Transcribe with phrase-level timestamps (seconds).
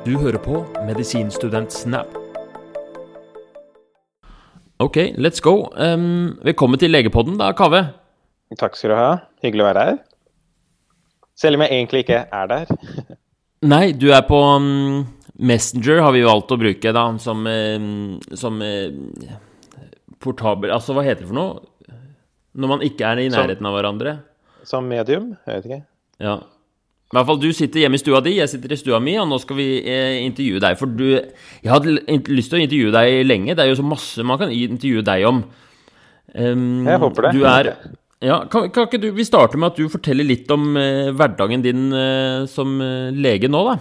[0.00, 2.14] Du hører på Medisinstudent Snap.
[4.80, 5.68] Ok, let's go.
[5.76, 7.82] Um, velkommen til Legepodden da, Kave.
[8.56, 9.10] Takk skal du ha.
[9.44, 9.98] Hyggelig å være her.
[11.36, 12.72] Selv om jeg egentlig ikke er der.
[13.74, 15.02] Nei, du er på um,
[15.36, 19.34] Messenger, har vi valgt å bruke da, som, um, som uh,
[20.16, 21.98] portabel Altså, hva heter det for noe?
[22.56, 24.16] Når man ikke er i nærheten av hverandre?
[24.64, 25.34] Som medium?
[25.44, 25.82] Jeg vet ikke.
[26.24, 26.38] Ja.
[27.10, 29.26] I hvert fall, Du sitter hjemme i stua di, jeg sitter i stua mi, og
[29.26, 30.76] nå skal vi eh, intervjue deg.
[30.78, 31.96] For du Jeg hadde
[32.30, 33.56] lyst til å intervjue deg lenge.
[33.58, 35.42] Det er jo så masse man kan intervjue deg om.
[36.30, 37.32] Um, jeg håper det.
[37.34, 37.72] Du er,
[38.22, 41.64] ja, kan, kan, ikke du, Vi starter med at du forteller litt om eh, hverdagen
[41.64, 43.78] din eh, som eh, lege nå, da.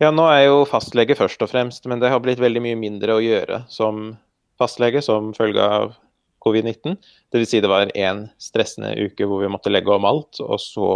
[0.00, 2.78] Ja, nå er jeg jo fastlege først og fremst, men det har blitt veldig mye
[2.80, 4.14] mindre å gjøre som
[4.60, 5.92] fastlege som følge av
[6.40, 6.96] covid-19.
[7.28, 7.50] Dvs.
[7.52, 10.88] Si det var en stressende uke hvor vi måtte legge om alt, og så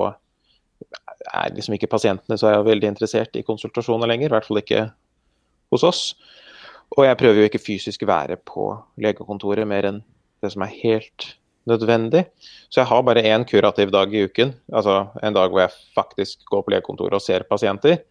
[1.33, 4.30] er liksom ikke pasientene så er jeg veldig interessert i konsultasjoner lenger.
[4.30, 4.88] I hvert fall ikke
[5.74, 6.02] hos oss.
[6.95, 8.68] Og jeg prøver jo ikke fysisk være på
[9.02, 10.02] legekontoret mer enn
[10.45, 11.35] det som er helt
[11.68, 12.26] nødvendig.
[12.68, 16.45] Så jeg har bare én kurativ dag i uken, altså en dag hvor jeg faktisk
[16.51, 18.02] går på legekontoret og ser pasienter.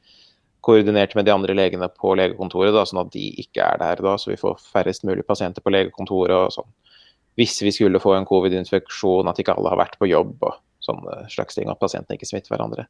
[0.64, 4.16] Koordinert med de andre legene på legekontoret, da, sånn at de ikke er der da,
[4.18, 6.70] så vi får færrest mulig pasienter på legekontoret og sånn.
[7.40, 11.24] Hvis vi skulle få en covid-infeksjon, at ikke alle har vært på jobb og sånne
[11.32, 12.88] slags ting, at pasientene ikke smitter hverandre.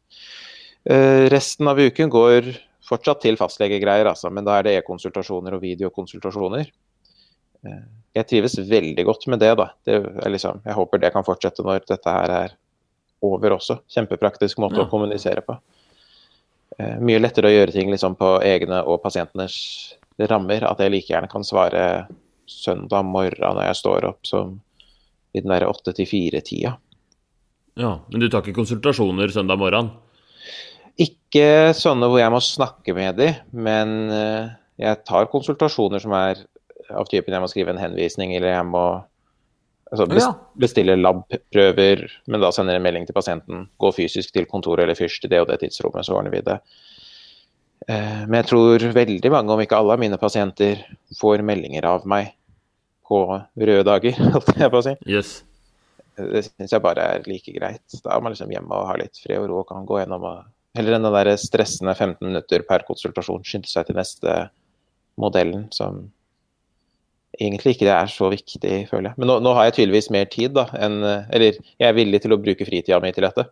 [0.83, 2.49] Uh, resten av uken går
[2.83, 6.71] fortsatt til fastlegegreier, altså, men da er det e-konsultasjoner og videokonsultasjoner.
[7.63, 9.53] Uh, jeg trives veldig godt med det.
[9.59, 9.69] da.
[9.85, 12.57] Det liksom, jeg håper det kan fortsette når dette her er
[13.23, 13.79] over også.
[13.93, 14.85] Kjempepraktisk måte ja.
[14.85, 15.57] å kommunisere på.
[16.79, 19.55] Uh, mye lettere å gjøre ting liksom, på egne og pasientenes
[20.29, 20.67] rammer.
[20.67, 22.05] At jeg like gjerne kan svare
[22.49, 24.57] søndag morgen når jeg står opp som
[25.33, 26.75] i den derre åtte til fire-tida.
[27.79, 29.89] Ja, Men du tar ikke konsultasjoner søndag morgen?
[31.01, 34.51] Ikke sånne hvor jeg må snakke med dem, men eh,
[34.83, 36.43] jeg tar konsultasjoner som er
[36.93, 38.83] av typen jeg må skrive en henvisning, eller jeg må
[39.93, 43.67] altså bestille lab-prøver, men da sender en melding til pasienten.
[43.81, 46.59] Gå fysisk til kontoret eller fyrst i det og det tidsrommet, så ordner vi det.
[47.87, 50.85] Eh, men jeg tror veldig mange, om ikke alle av mine pasienter,
[51.19, 52.35] får meldinger av meg
[53.09, 54.95] på røde dager, holdt jeg på å si.
[55.09, 55.39] Yes.
[56.17, 57.83] Det syns jeg bare er like greit.
[58.03, 60.27] Da er man liksom hjemme og har litt fred og ro og kan gå gjennom
[60.29, 60.43] og
[60.73, 64.37] Heller enn den der stressende 15 minutter per konsultasjon, skynde seg til neste
[65.21, 66.07] modellen, som
[67.37, 69.19] egentlig ikke er så viktig, føler jeg.
[69.21, 72.33] Men nå, nå har jeg tydeligvis mer tid, da, enn Eller jeg er villig til
[72.33, 73.45] å bruke fritida mi til dette.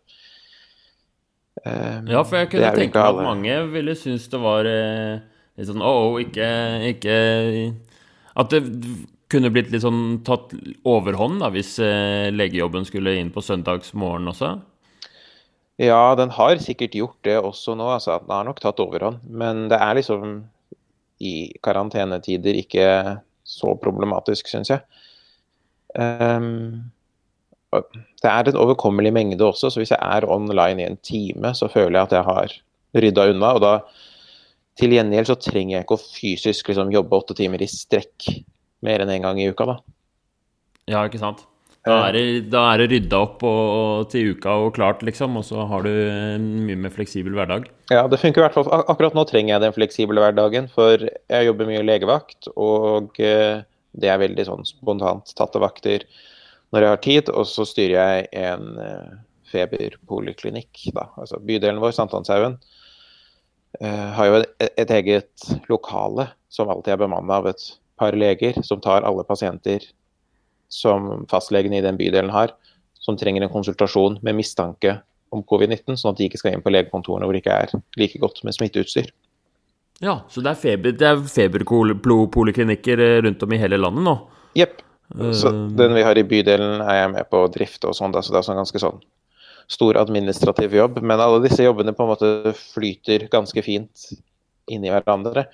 [1.61, 5.19] Um, ja, for jeg kunne tenke meg at mange ville synes det var eh,
[5.59, 6.47] litt sånn «Åh, oh, ikke,
[6.89, 7.17] ikke
[8.39, 8.61] At det
[9.31, 10.53] kunne blitt litt sånn tatt
[10.87, 14.55] overhånd da, hvis eh, legejobben skulle inn på søndagsmorgen også?
[15.81, 17.87] Ja, den har sikkert gjort det også nå.
[17.95, 19.23] altså Den har nok tatt overhånd.
[19.25, 20.43] Men det er liksom
[21.21, 22.87] i karantenetider ikke
[23.47, 24.81] så problematisk, syns jeg.
[25.97, 26.91] Um,
[27.71, 31.69] det er en overkommelig mengde også, så hvis jeg er online i en time, så
[31.71, 32.55] føler jeg at jeg har
[33.05, 33.53] rydda unna.
[33.55, 33.73] Og da
[34.79, 38.29] til gjengjeld så trenger jeg ikke å fysisk liksom, jobbe åtte timer i strekk
[38.85, 39.79] mer enn én en gang i uka, da.
[40.89, 41.45] Ja, ikke sant.
[41.81, 45.39] Da er det, da er det rydda opp og, og til uka og klart, liksom.
[45.39, 47.65] Og så har du en mye mer fleksibel hverdag.
[47.89, 48.69] Ja, det funker i hvert fall.
[48.91, 52.51] Akkurat nå trenger jeg den fleksible hverdagen, for jeg jobber mye legevakt.
[52.53, 53.63] Og eh,
[53.97, 56.05] det er veldig sånn spontant tatte vakter
[56.71, 57.33] når jeg har tid.
[57.33, 59.17] Og så styrer jeg en eh,
[59.49, 61.09] feberpoliklinikk, da.
[61.17, 62.59] Altså bydelen vår, Sankthanshaugen,
[63.79, 67.61] Uh, har jo et, et eget lokale som alltid er bemanna av et
[68.01, 69.85] par leger som tar alle pasienter
[70.71, 72.53] som fastlegen i den bydelen har,
[73.01, 74.99] som trenger en konsultasjon med mistanke
[75.31, 78.19] om covid-19, sånn at de ikke skal inn på legekontorene hvor det ikke er like
[78.21, 79.11] godt med smitteutstyr.
[80.01, 84.15] Ja, så det er, feber, det er feberpoliklinikker eh, rundt om i hele landet nå?
[84.57, 84.79] Jepp.
[85.37, 85.59] Så eh.
[85.77, 88.41] den vi har i bydelen er jeg med på å drifte og sånn, så det
[88.41, 89.01] er sånn ganske sånn
[89.71, 90.99] stor administrativ jobb.
[91.05, 94.09] Men alle disse jobbene på en måte flyter ganske fint
[94.71, 95.45] inni hverandre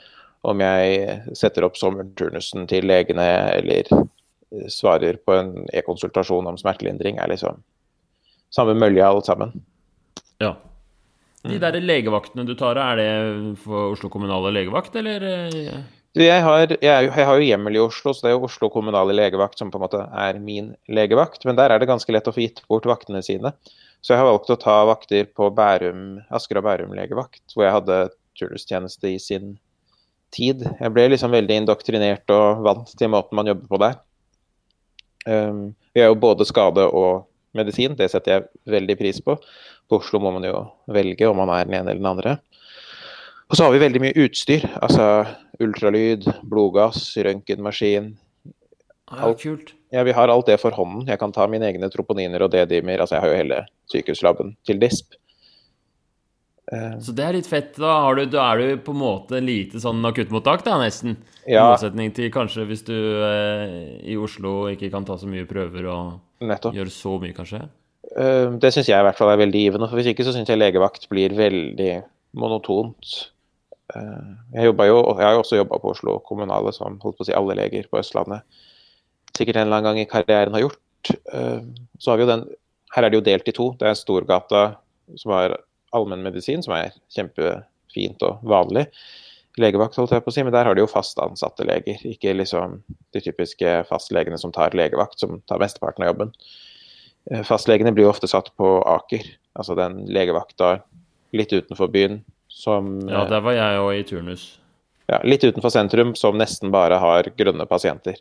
[0.47, 3.25] om jeg setter opp sommerturnusen til legene
[3.57, 3.89] eller
[4.71, 7.59] svarer på en e-konsultasjon om smertelindring, er liksom
[8.53, 9.51] samme mølje alt sammen.
[10.39, 10.55] Ja.
[11.47, 13.11] De der legevaktene du tar, er det
[13.63, 15.23] for Oslo kommunale legevakt, eller?
[16.17, 19.13] Jeg har, jeg, jeg har, jo hjemmel i Oslo, så det er jo Oslo kommunale
[19.13, 21.45] legevakt som på en måte er min legevakt.
[21.45, 23.53] Men der er det ganske lett å få gitt bort vaktene sine.
[24.01, 27.75] Så jeg har valgt å ta vakter på Bærum, Asker og Bærum legevakt, hvor jeg
[27.75, 28.01] hadde
[28.39, 29.55] turnustjeneste i sin
[30.33, 30.65] tid.
[30.79, 33.97] Jeg ble liksom veldig indoktrinert og vant til måten man jobber på der.
[35.27, 35.61] Um,
[35.95, 37.25] vi er jo både skade og
[37.57, 38.47] medisin, det setter jeg
[38.77, 39.37] veldig pris på.
[39.87, 42.37] På Oslo må man jo velge om man er den ene eller den andre.
[43.47, 44.65] Og så har vi veldig mye utstyr.
[44.83, 45.25] Altså
[45.63, 48.11] ultralyd, blodgass, røntgenmaskin.
[49.07, 49.71] Ja, kult.
[49.95, 51.05] Ja, vi har alt det for hånden.
[51.07, 52.99] Jeg kan ta mine egne troponiner og D-dimer.
[52.99, 53.61] Altså, jeg har jo hele
[53.93, 55.15] sykehuslaben til DISP.
[56.67, 57.73] Uh, så det er litt fett.
[57.79, 61.15] Da, du, da, er du på en måte lite sånn akuttmottak, da, nesten.
[61.45, 61.61] Ja.
[61.61, 65.87] I motsetning til kanskje hvis du eh, i Oslo ikke kan ta så mye prøver
[65.87, 66.75] og Nettopp.
[66.75, 67.63] gjøre så mye, kanskje.
[68.11, 69.87] Uh, det syns jeg i hvert fall er veldig givende.
[69.87, 71.93] For hvis ikke så syns jeg legevakt blir veldig
[72.37, 73.17] monotont.
[73.95, 77.35] jeg, jo, jeg har jo også jobba på Oslo kommunale, som holdt på å si
[77.37, 78.43] alle leger på Østlandet
[79.37, 81.11] sikkert en eller annen gang i karrieren har gjort.
[81.99, 82.47] så har vi jo den
[82.95, 83.65] Her er det jo delt i to.
[83.77, 84.61] Det er Storgata
[85.19, 85.57] som har
[85.95, 88.87] allmennmedisin, som er kjempefint og vanlig.
[89.57, 92.01] Legevakt, holdt jeg på å si, men der har de jo fast ansatte leger.
[92.05, 92.81] Ikke liksom
[93.15, 96.33] de typiske fastlegene som tar legevakt, som tar mesteparten av jobben.
[97.31, 99.25] Eh, fastlegene blir jo ofte satt på Aker,
[99.57, 100.77] altså den legevakta
[101.35, 104.45] litt utenfor byen som Ja, der var jeg òg i turnus.
[105.07, 108.19] Ja, litt utenfor sentrum, som nesten bare har grønne pasienter.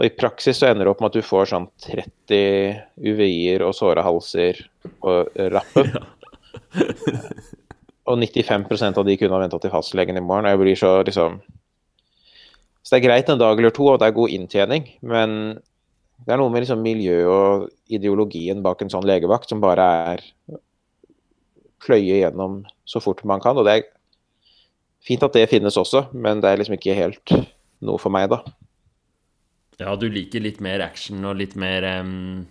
[0.00, 2.80] Og I praksis så ender det opp med at du får sånn 30
[3.12, 4.64] UVI-er og såre halser
[5.00, 5.94] og rappen.
[5.98, 6.08] Ja.
[8.08, 10.50] og 95% av de kunne ha venta til fastlegen i morgen.
[10.50, 11.40] jeg blir så liksom
[12.82, 15.54] Så det er greit en dag eller to, og det er god inntjening, men
[16.26, 20.24] det er noe med liksom miljøet og ideologien bak en sånn legevakt som bare er
[21.82, 23.58] pløye gjennom så fort man kan.
[23.58, 23.86] Og det er
[25.02, 27.34] fint at det finnes også, men det er liksom ikke helt
[27.82, 28.42] noe for meg, da.
[29.80, 32.44] Ja, du liker litt mer action og litt mer um,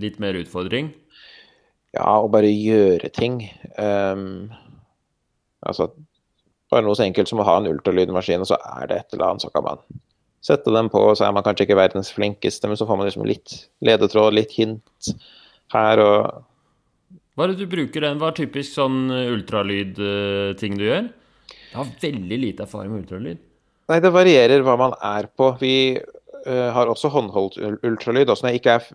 [0.00, 0.86] Litt mer utfordring?
[1.92, 3.42] Ja, å bare gjøre ting.
[3.76, 4.48] Um,
[5.60, 5.90] altså
[6.72, 9.28] bare noe så enkelt som å ha en ultralydmaskin, og så er det et eller
[9.28, 9.82] annet, så kan man
[10.42, 13.26] sette dem på, så er man kanskje ikke verdens flinkeste, men så får man liksom
[13.28, 15.12] litt ledetråd, litt hint
[15.76, 16.40] her og
[17.36, 18.18] Hva er det du bruker den?
[18.20, 21.06] Hva er typisk sånn ultralydting du gjør?
[21.72, 23.38] Jeg har veldig lite erfaring med ultralyd.
[23.88, 25.48] Nei, det varierer hva man er på.
[25.60, 28.28] Vi uh, har også håndholdt ultralyd.
[28.28, 28.90] Også når jeg ikke er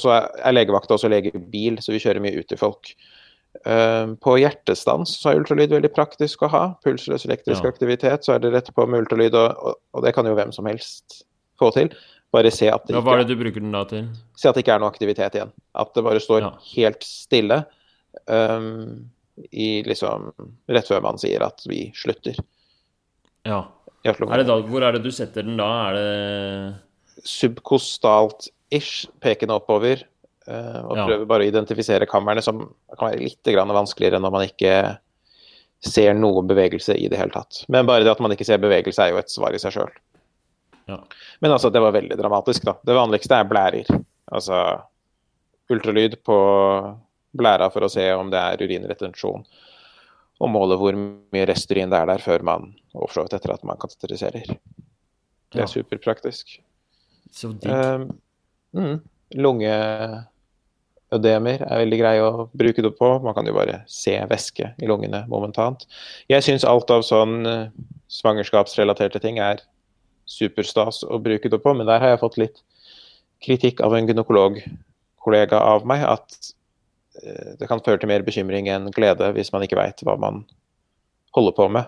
[0.00, 2.94] så er legevakta også legebil, så vi kjører mye ut til folk.
[3.66, 6.62] Uh, på hjertestans så er ultralyd veldig praktisk å ha.
[6.84, 7.72] Pulsløs elektrisk ja.
[7.74, 10.68] aktivitet, så er det rett på med ultralyd, og, og, det kan jo hvem som
[10.70, 11.22] helst
[11.60, 11.92] få til.
[12.32, 14.06] Bare se at det ja, Hva er det du bruker den da til?
[14.40, 15.52] Se at det ikke er noe aktivitet igjen.
[15.76, 16.54] At det bare står ja.
[16.70, 17.60] helt stille
[18.24, 19.10] um,
[19.52, 20.30] i liksom
[20.72, 22.40] rett før man sier at vi slutter.
[23.48, 23.66] Ja.
[24.02, 25.68] Er da, hvor er det du setter den da?
[25.90, 30.04] Er det Subkostalt ish, pekende oppover.
[30.42, 31.06] Uh, og ja.
[31.06, 32.64] prøver bare å identifisere kamrene, som
[32.96, 34.72] kan være litt vanskeligere når man ikke
[35.82, 37.64] ser noe bevegelse i det hele tatt.
[37.72, 39.92] Men bare det at man ikke ser bevegelse, er jo et svar i seg sjøl.
[40.90, 40.98] Ja.
[41.42, 42.76] Men altså, det var veldig dramatisk, da.
[42.86, 43.90] Det vanligste er blærer.
[44.32, 44.58] Altså
[45.72, 46.38] ultralyd på
[47.32, 49.44] blæra for å se om det er urinretensjon.
[50.42, 54.54] Og måle hvor mye resturin det er der før man overfor etter at man kateteriserer.
[55.52, 55.70] Det er ja.
[55.70, 56.58] superpraktisk.
[57.32, 57.72] Så digg.
[57.72, 58.08] Um,
[58.76, 59.00] Mm.
[59.40, 63.08] Lungeødemer er veldig greie å bruke det på.
[63.24, 65.86] Man kan jo bare se væske i lungene momentant.
[66.32, 67.70] Jeg syns alt av sånn eh,
[68.12, 69.62] svangerskapsrelaterte ting er
[70.28, 72.58] superstas å bruke det på, men der har jeg fått litt
[73.42, 76.28] kritikk av en gynekologkollega av meg at
[77.22, 80.44] eh, det kan føre til mer bekymring enn glede hvis man ikke veit hva man
[81.36, 81.84] holder på med.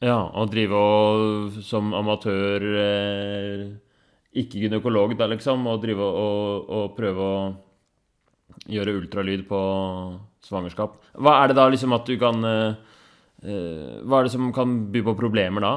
[0.00, 3.89] Ja, å drive og som amatør eh
[4.30, 7.38] ikke gynekolog, da, liksom, og drive og, og, prøve å
[8.70, 9.60] gjøre ultralyd på
[10.46, 10.98] svangerskap.
[11.18, 12.74] Hva er det da liksom at du kan uh,
[13.40, 15.72] Hva er det som kan by på problemer da?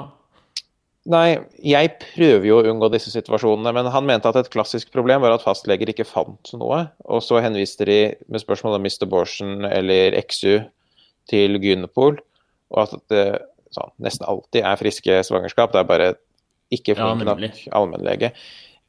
[1.14, 5.26] Nei, jeg prøver jo å unngå disse situasjonene, men han mente at et klassisk problem
[5.26, 7.98] var at fastleger ikke fant noe, og så henviste de
[8.32, 9.04] med spørsmål om Mr.
[9.12, 10.62] Borsen eller XU
[11.28, 12.22] til Gynepol,
[12.72, 13.26] og at det
[13.74, 15.74] sånn, nesten alltid er friske svangerskap.
[15.74, 16.10] Det er bare
[16.78, 18.32] ikke flink ja, nok allmennlege.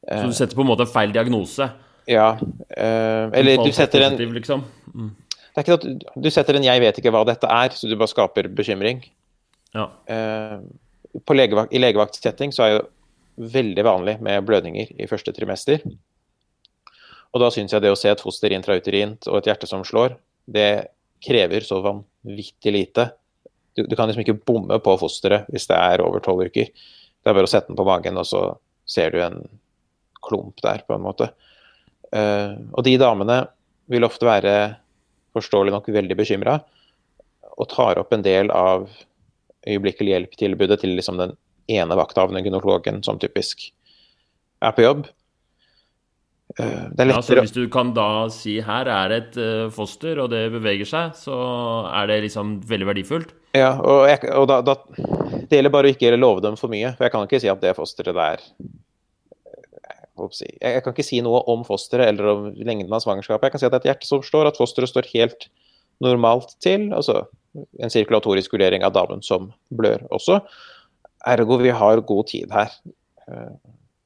[0.05, 1.67] Så du setter på en måte en feil diagnose?
[2.09, 2.35] Ja.
[2.37, 4.65] Uh, eller du setter en liksom.
[4.93, 5.13] mm.
[5.55, 7.95] Det er ikke at du setter en 'jeg vet ikke hva dette er', så du
[7.95, 9.05] bare skaper bekymring.
[9.73, 9.87] Ja.
[10.03, 10.59] Uh,
[11.31, 12.85] legevakt, I legevaktsetting så er det
[13.53, 15.79] veldig vanlig med blødninger i første trimester.
[17.33, 20.17] Og da syns jeg det å se et foster intrauterint og et hjerte som slår,
[20.47, 20.87] det
[21.23, 23.09] krever så vanvittig lite.
[23.75, 26.71] Du, du kan liksom ikke bomme på fosteret hvis det er over tolv uker.
[27.25, 28.41] Det er bare å sette den på magen, og så
[28.85, 29.39] ser du en
[30.25, 31.31] klump der, på en måte.
[32.13, 33.39] Uh, og de damene
[33.89, 34.53] vil ofte være
[35.35, 36.59] forståelig nok veldig bekymra
[37.55, 38.85] og tar opp en del av
[39.65, 41.33] øyeblikkelig hjelp-tilbudet til liksom den
[41.71, 43.65] ene vakthavende gynekologen som typisk
[44.61, 45.07] er på jobb.
[46.59, 49.65] Uh, det er lettere ja, Så hvis du kan da si her er et uh,
[49.73, 51.39] foster, og det beveger seg, så
[51.89, 53.33] er det liksom veldig verdifullt?
[53.55, 54.73] Ja, og, jeg, og da, da,
[55.47, 56.91] Det gjelder bare å ikke love dem for mye.
[56.97, 58.43] For jeg kan ikke si at det fosteret der
[60.15, 63.47] jeg, jeg kan ikke si noe om fosteret eller om lengden av svangerskapet.
[63.47, 65.47] Jeg kan si at det er et hjerte som slår, at fosteret står helt
[66.03, 66.87] normalt til.
[66.95, 70.39] Altså en sirkulatorisk vurdering av damen som blør også.
[71.27, 72.71] Ergo vi har god tid her.
[73.27, 73.53] Eh,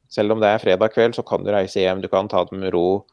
[0.10, 2.58] selv om det er fredag kveld, så kan du reise hjem, du kan ta det
[2.58, 3.04] med ro.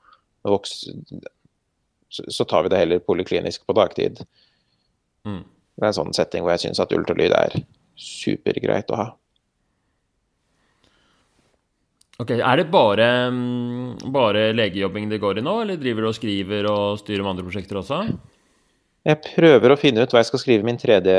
[2.08, 4.22] Så tar vi det heller poliklinisk på dagtid.
[5.26, 5.42] Mm.
[5.76, 7.56] Det er en sånn setting hvor jeg syns at ultralyd er
[8.00, 9.06] supergreit å ha.
[12.16, 16.16] Ok, Er det bare, mm, bare legejobbing det går i nå, eller driver du og
[16.16, 17.98] skriver og styrer med andre prosjekter også?
[19.06, 21.18] Jeg prøver å finne ut hva jeg skal skrive min tredje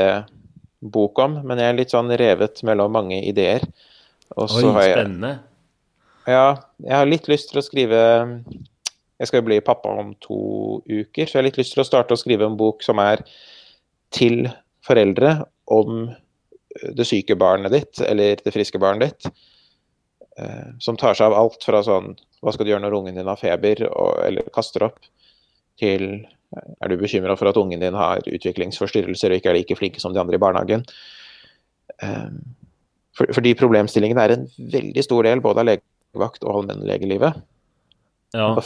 [0.82, 3.62] bok om, men jeg er litt sånn revet mellom mange ideer.
[4.36, 5.32] Og Oi, jeg, spennende.
[6.28, 6.48] Ja,
[6.82, 7.98] jeg har litt lyst til å skrive
[9.16, 11.86] Jeg skal jo bli pappa om to uker, så jeg har litt lyst til å
[11.88, 13.22] starte å skrive en bok som er
[14.14, 14.48] til
[14.86, 15.34] foreldre
[15.74, 16.08] om
[16.96, 19.44] det syke barnet ditt, eller det friske barnet ditt.
[20.38, 23.26] Eh, som tar seg av alt fra sånn Hva skal du gjøre når ungen din
[23.26, 25.00] har feber og, eller kaster opp,
[25.80, 26.22] til
[26.54, 30.14] er du bekymra for at ungen din har utviklingsforstyrrelser og ikke er like flinke som
[30.14, 30.84] de andre i barnehagen?
[33.18, 37.42] Fordi problemstillingene er en veldig stor del både av legevakt og allmennlegelivet.
[38.36, 38.60] Ja, og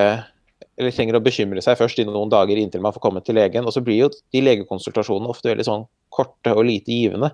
[0.81, 3.67] eller trenger å bekymre seg først i noen dager inntil man får komme til legen.
[3.69, 7.29] Og så blir jo de legekonsultasjonene ofte veldig sånn korte og lite givende.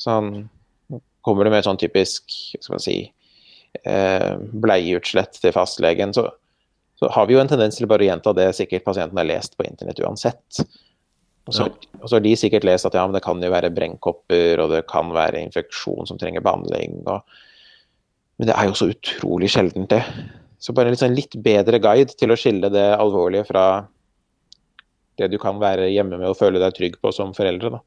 [0.00, 0.48] Sånn
[1.26, 2.96] kommer det med sånn typisk skal man si,
[3.82, 6.28] eh, bleieutslett til fastlegen, så,
[7.00, 9.56] så, har vi jo en tendens til bare å gjenta det sikkert pasienten har lest
[9.58, 10.62] på internett uansett.
[11.46, 11.90] Og så, ja.
[12.00, 14.72] og så, har de sikkert lest at ja, men det kan jo være brennkopper, og
[14.72, 17.02] det kan være infeksjon som trenger behandling.
[17.04, 17.38] Og,
[18.38, 20.02] men det er jo så utrolig sjeldent, det.
[20.58, 23.66] Så bare en sånn litt bedre guide til å skille det alvorlige fra
[25.16, 27.76] det du kan være hjemme med og føle deg trygg på som foreldre.
[27.76, 27.82] da.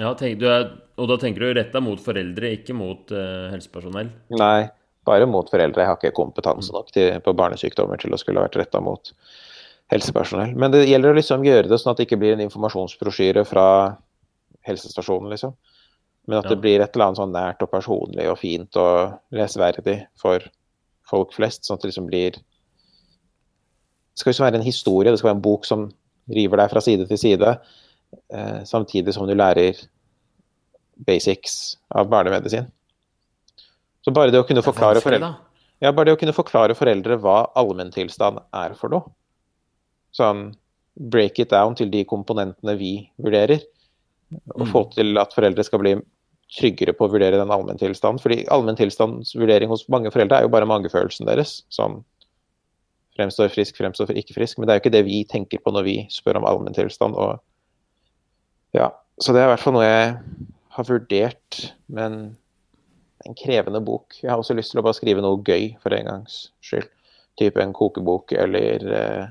[0.00, 4.12] Ja, tenk, er, Og da tenker du retta mot foreldre, ikke mot uh, helsepersonell?
[4.38, 4.68] Nei,
[5.08, 5.82] bare mot foreldre.
[5.82, 9.12] Jeg har ikke kompetanse nok til, på barnesykdommer til å skulle vært retta mot
[9.92, 10.54] helsepersonell.
[10.56, 13.66] Men det gjelder å liksom gjøre det sånn at det ikke blir en informasjonsbrosjyre fra
[14.68, 15.56] helsestasjonen, liksom.
[16.28, 16.54] Men at ja.
[16.54, 20.44] det blir et eller annet sånn nært og personlig og fint og lesverdig for
[21.10, 21.66] folk flest.
[21.66, 22.38] Sånn at det liksom blir
[24.10, 25.86] Det skal liksom være en historie, det skal være en bok som
[26.30, 27.52] river deg fra side til side,
[28.34, 29.78] eh, samtidig som du lærer
[31.06, 32.66] basics av barnemedisin.
[34.04, 35.30] Så bare det å kunne forklare foreldre
[35.80, 39.08] ja, bare det å kunne forklare foreldre hva allmenntilstand er for noe.
[40.12, 40.50] Sånn
[41.00, 43.62] break it down til de komponentene vi vurderer.
[44.58, 44.70] Og mm.
[44.74, 45.94] få til at foreldre skal bli
[46.58, 48.22] tryggere på å vurdere den allmenntilstanden.
[48.22, 51.60] Fordi allmenntilstandsvurdering hos mange foreldre er jo bare magefølelsen deres.
[51.72, 52.00] Sånn
[53.18, 54.58] fremstår frisk, fremstår ikke frisk.
[54.58, 57.18] Men det er jo ikke det vi tenker på når vi spør om allmenntilstand.
[58.76, 60.14] Ja, så det er i hvert fall noe jeg
[60.76, 62.20] har vurdert, men
[63.26, 64.16] en krevende bok.
[64.22, 66.88] Jeg har også lyst til å bare skrive noe gøy for en gangs skyld.
[67.40, 69.28] Type en kokebok eller uh...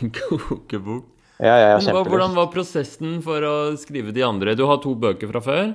[0.00, 1.06] En kokebok?
[1.40, 4.52] Ja, jeg har Men Hvordan var prosessen for å skrive de andre?
[4.56, 5.70] Du har to bøker fra før?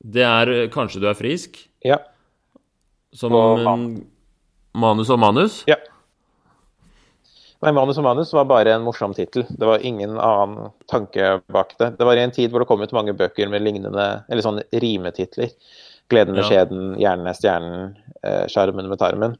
[0.00, 1.58] Det er Kanskje du er frisk?
[1.84, 2.00] Ja.
[3.16, 3.62] Som og,
[4.76, 5.62] manus og manus?
[5.70, 5.78] Ja.
[7.64, 9.46] Nei, Manus og manus var bare en morsom tittel.
[9.48, 11.94] Det var ingen annen tanke bak det.
[11.96, 14.60] Det var i en tid hvor det kom ut mange bøker med lignende, eller sånn
[14.76, 15.54] rimetitler.
[16.06, 16.48] 'Gleden med ja.
[16.50, 19.38] skjeden', 'Hjernen er stjernen', eh, med tarmen'.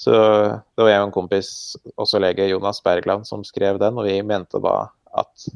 [0.00, 4.06] Så det var jeg og en kompis, også lege, Jonas Bergland, som skrev den, og
[4.06, 5.50] vi mente da at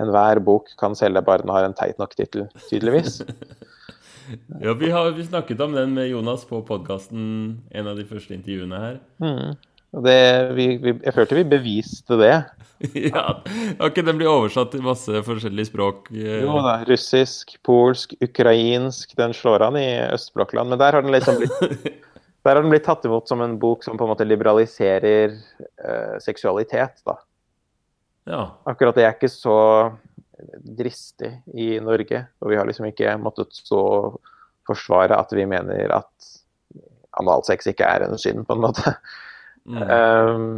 [0.00, 3.22] enhver bok kan selge bare den har en teit nok tittel, tydeligvis.
[4.64, 8.36] ja, vi har vi snakket om den med Jonas på podkasten, en av de første
[8.36, 9.00] intervjuene her.
[9.22, 9.56] Mm.
[9.96, 12.34] Det, vi, vi, jeg følte vi beviste det.
[13.08, 13.22] ja,
[13.78, 16.10] Har ikke den blitt oversatt til masse forskjellige språk?
[16.12, 16.42] Eh?
[16.44, 16.80] Jo da.
[16.88, 19.14] Russisk, polsk, ukrainsk.
[19.16, 20.72] Den slår an i østblokkland.
[20.72, 21.86] Men der har den liksom blitt
[22.46, 26.14] Der har den blitt tatt imot som en bok som på en måte liberaliserer uh,
[26.22, 27.16] seksualitet, da.
[28.26, 28.42] Ja.
[28.66, 29.56] Akkurat det er ikke så
[30.60, 32.24] dristig i Norge.
[32.42, 33.82] Og vi har liksom ikke måttet så
[34.66, 36.32] forsvare at vi mener at
[37.16, 38.96] analsex ikke er en synd, på en måte.
[39.66, 39.82] Mm.
[39.82, 40.50] Um,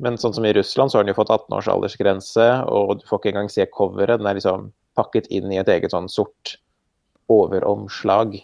[0.00, 3.06] men sånn som i Russland, så har den jo fått 18 års aldersgrense, og du
[3.08, 4.20] får ikke engang se coveret.
[4.20, 6.54] Den er liksom pakket inn i et eget sånn sort
[7.32, 8.38] overomslag.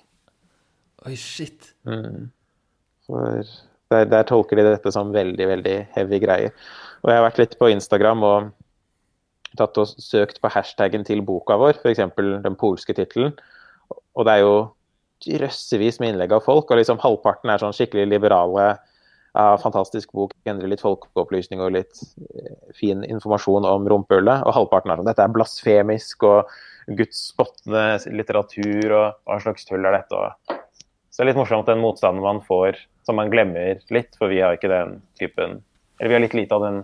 [1.05, 1.71] Oi, shit.
[1.87, 2.33] Mm.
[3.07, 3.45] For
[3.93, 6.55] der, der, tolker de dette som veldig, veldig heavy greier.
[7.05, 8.53] Og jeg har vært litt på Instagram og
[9.59, 12.01] tatt og søkt på hashtaggen til boka vår, f.eks.
[12.17, 13.37] den polske tittelen.
[14.17, 14.57] Og det er jo
[15.25, 18.73] drøssevis med innlegg av folk, og liksom halvparten er sånn skikkelig liberale
[19.35, 20.33] ja, fantastisk bok.
[20.49, 24.45] Endrer litt folkeopplysning og litt eh, fin informasjon om rumpehullet.
[24.47, 26.55] Og halvparten er sånn dette er blasfemisk og
[26.99, 30.17] gudsspottende litteratur og hva slags tull er dette?
[30.17, 30.57] Og...
[31.11, 34.41] Så det er litt morsomt den motstanden man får, som man glemmer litt, for vi
[34.43, 35.61] har ikke den typen
[36.01, 36.83] Eller vi har litt lite av den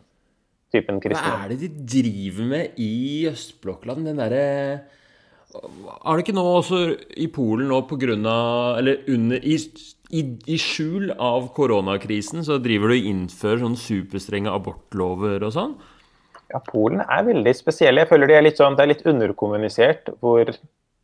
[0.73, 1.27] typen kristne.
[1.27, 4.09] Hva er det de driver med i østblokkland?
[4.09, 4.45] Den derre
[5.51, 6.83] Er det ikke nå også
[7.19, 9.57] i Polen nå på grunn av Eller under i
[10.11, 15.77] i, i, skjul av koronakrisen så driver du og innfører sånn superstrenge abortlover og sånn?
[16.51, 18.01] Ja, Polen er veldig spesiell.
[18.03, 20.51] Jeg føler det er litt, sånn, det er litt underkommunisert hvor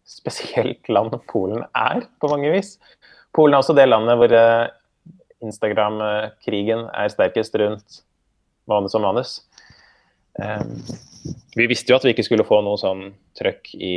[0.07, 2.75] spesielt land Polen er, på mange vis.
[3.35, 4.67] Polen er også det landet hvor eh,
[5.47, 8.03] Instagram-krigen er sterkest rundt
[8.67, 9.37] manus og manus.
[10.37, 10.77] Um,
[11.57, 13.97] vi visste jo at vi ikke skulle få noe sånn trøkk i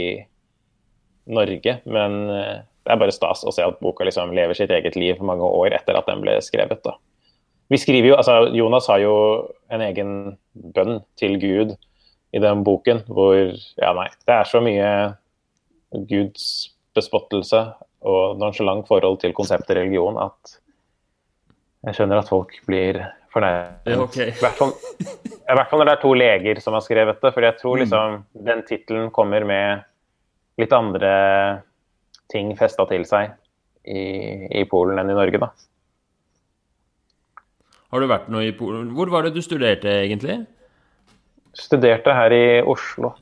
[1.29, 4.95] Norge, men uh, det er bare stas å se at boka liksom lever sitt eget
[4.97, 6.81] liv mange år etter at den ble skrevet.
[6.85, 6.95] Da.
[7.69, 9.13] Vi skriver jo, altså Jonas har jo
[9.69, 10.13] en egen
[10.73, 11.75] bønn til Gud
[12.33, 13.35] i den boken hvor
[13.77, 14.07] Ja, nei.
[14.25, 14.89] Det er så mye
[16.09, 17.61] Guds bespottelse
[18.09, 20.57] og nonchalant forhold til konseptet religion at
[21.85, 22.99] jeg skjønner at folk blir
[23.33, 23.89] fornøyd.
[24.05, 24.31] Okay.
[24.33, 27.33] I, hvert fall, I hvert fall når det er to leger som har skrevet det.
[27.35, 27.81] For jeg tror mm.
[27.83, 28.19] liksom
[28.49, 29.85] den tittelen kommer med
[30.59, 31.13] litt andre
[32.29, 33.31] ting festa til seg
[33.89, 34.03] i,
[34.51, 35.49] i, Polen enn i Norge, da.
[37.89, 38.91] Har du vært noe i Polen?
[38.93, 40.43] Hvor var det du studerte egentlig?
[41.57, 43.15] Studerte her i Oslo.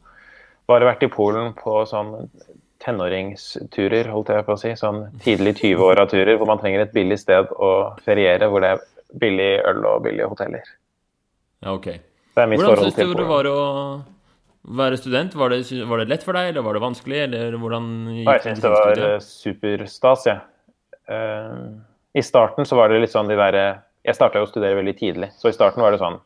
[0.67, 2.17] Bare vært i Polen på sånn
[2.83, 4.73] tenåringsturer, holdt jeg på å si.
[4.77, 7.71] Sånn tidlig 20-åra-turer hvor man trenger et billig sted å
[8.03, 10.69] feriere, hvor det er billig øl og billige hoteller.
[11.63, 11.89] Ja, ok.
[12.37, 13.59] Hvordan syns du det var å
[14.77, 17.19] være student, var det, var det, lett for deg, eller var det vanskelig?
[17.27, 17.83] Eller hvordan
[18.19, 20.37] jeg syns det var eh, superstas, jeg.
[20.37, 20.53] Ja.
[21.07, 21.79] Uh,
[22.19, 24.93] I starten så var det litt sånn de derre Jeg starta jo å studere veldig
[24.99, 26.17] tidlig, så i starten var det sånn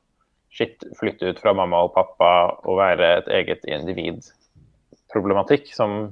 [0.52, 2.30] Shit, flytte ut fra mamma og pappa
[2.66, 6.10] og være et eget individ-problematikk som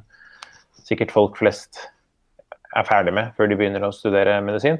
[0.79, 1.81] sikkert folk flest
[2.77, 4.79] er ferdig med før de begynner å studere medisin.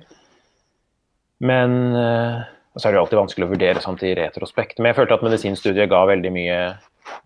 [1.39, 4.79] Men uh, så er det jo alltid vanskelig å vurdere sånt i retrospekt.
[4.79, 6.59] Men jeg følte at medisinstudiet ga veldig mye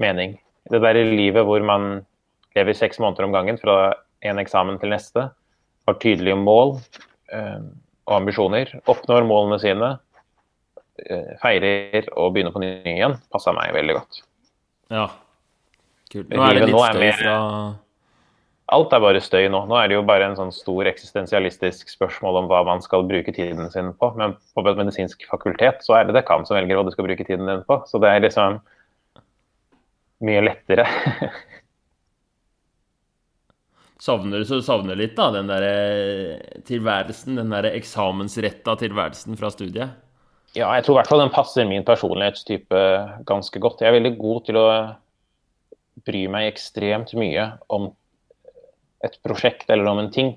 [0.01, 0.37] mening.
[0.71, 2.03] Det der i livet hvor man
[2.57, 3.77] lever seks måneder om gangen fra
[4.23, 5.27] en eksamen til neste,
[5.83, 6.77] har tydelige mål
[7.33, 7.65] eh,
[8.07, 9.89] og ambisjoner, oppnår målene sine,
[11.03, 14.21] eh, feirer og begynner på ny igjen, passa meg veldig godt.
[14.93, 15.09] Ja.
[16.13, 16.29] Kult.
[16.29, 17.35] Nå er det litt støy fra
[18.71, 19.65] Alt er bare støy nå.
[19.67, 23.33] Nå er det jo bare en sånn stor eksistensialistisk spørsmål om hva man skal bruke
[23.35, 24.13] tiden sin på.
[24.19, 27.27] Men på et medisinsk fakultet så er det dekan som velger hva du skal bruke
[27.27, 27.81] tiden din på.
[27.89, 28.61] Så det er liksom
[30.23, 30.87] mye lettere.
[34.03, 39.51] savner du så savner litt, da, den der eh, tilværelsen, den der eksamensretta tilværelsen fra
[39.53, 39.99] studiet?
[40.53, 42.81] Ja, jeg tror i hvert fall den passer min personlighetstype
[43.29, 43.81] ganske godt.
[43.81, 44.67] Jeg er veldig god til å
[46.05, 47.91] bry meg ekstremt mye om
[49.03, 50.35] et prosjekt eller om en ting.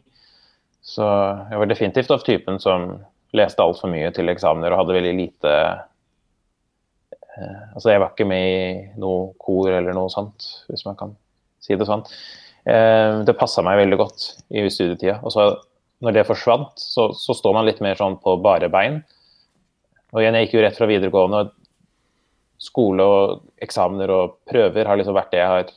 [0.87, 2.89] Så jeg var definitivt av typen som
[3.37, 5.55] leste altfor mye til eksamener og hadde veldig lite
[7.37, 11.13] Eh, altså jeg var ikke med i noe kor eller noe sånt, hvis man kan
[11.63, 12.05] si det sånn.
[12.67, 15.19] Eh, det passa meg veldig godt i studietida.
[15.23, 15.51] Og så
[16.05, 19.01] når det forsvant, så, så, står man litt mer sånn på bare bein.
[20.13, 21.47] Og igjen, jeg gikk jo rett fra videregående.
[22.61, 25.73] Skole og eksamener og prøver har liksom vært det jeg har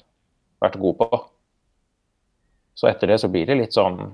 [0.64, 1.22] vært god på.
[2.80, 4.14] Så etter det så blir det litt sånn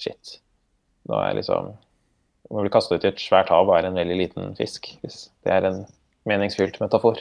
[0.00, 0.38] Shit.
[1.04, 1.74] Nå er jeg liksom
[2.48, 4.88] Å bli kasta ut i et svært hav og er en veldig liten fisk.
[5.02, 5.82] Hvis det er en
[6.28, 7.20] meningsfylt metafor.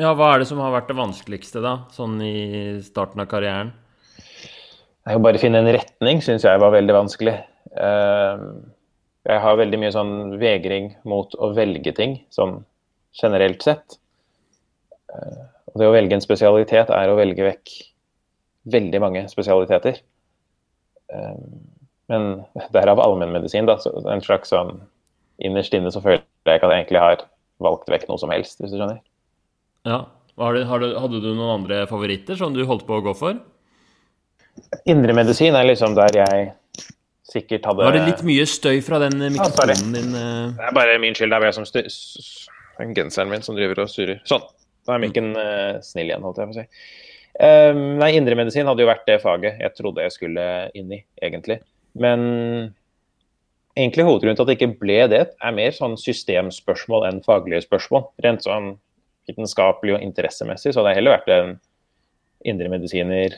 [0.00, 3.72] Ja, hva er det som har vært det vanskeligste, da, sånn i starten av karrieren?
[4.16, 7.36] Det er jo bare å finne en retning syns jeg var veldig vanskelig.
[7.78, 8.48] Ehm,
[9.28, 12.58] jeg har veldig mye sånn vegring mot å velge ting, sånn
[13.20, 13.98] generelt sett.
[15.10, 17.76] Og det å velge en spesialitet er å velge vekk
[18.68, 20.00] veldig mange spesialiteter.
[22.10, 22.30] Men
[22.76, 23.78] derav allmennmedisin, da.
[23.80, 24.80] Så en slags sånn
[25.40, 27.22] Innerst inne så føler jeg ikke at jeg egentlig har
[27.64, 28.98] valgt vekk noe som helst, hvis du skjønner.
[29.88, 30.02] Ja.
[30.36, 33.38] Hadde du noen andre favoritter som du holdt på å gå for?
[34.84, 36.50] Indremedisin er liksom der jeg
[37.30, 40.12] sikkert hadde Var det litt mye støy fra den mikrofonen din?
[40.12, 40.52] Uh...
[40.56, 41.32] Det er bare min skyld.
[41.32, 41.88] Det er bare som styr...
[42.96, 44.20] genseren min som driver og surrer.
[44.28, 44.44] Sånn.
[44.88, 46.66] Da er mikken uh, snill igjen, holdt jeg på å si.
[47.38, 50.44] Um, nei, indremedisin hadde jo vært det faget jeg trodde jeg skulle
[50.76, 51.60] inn i, egentlig.
[51.94, 52.22] Men
[53.78, 58.08] egentlig hovedgrunnen til at det ikke ble det, er mer sånn systemspørsmål enn faglige spørsmål.
[58.24, 58.74] Rent sånn
[59.30, 61.54] vitenskapelig og interessemessig, så hadde jeg heller vært en
[62.50, 63.36] indremedisiner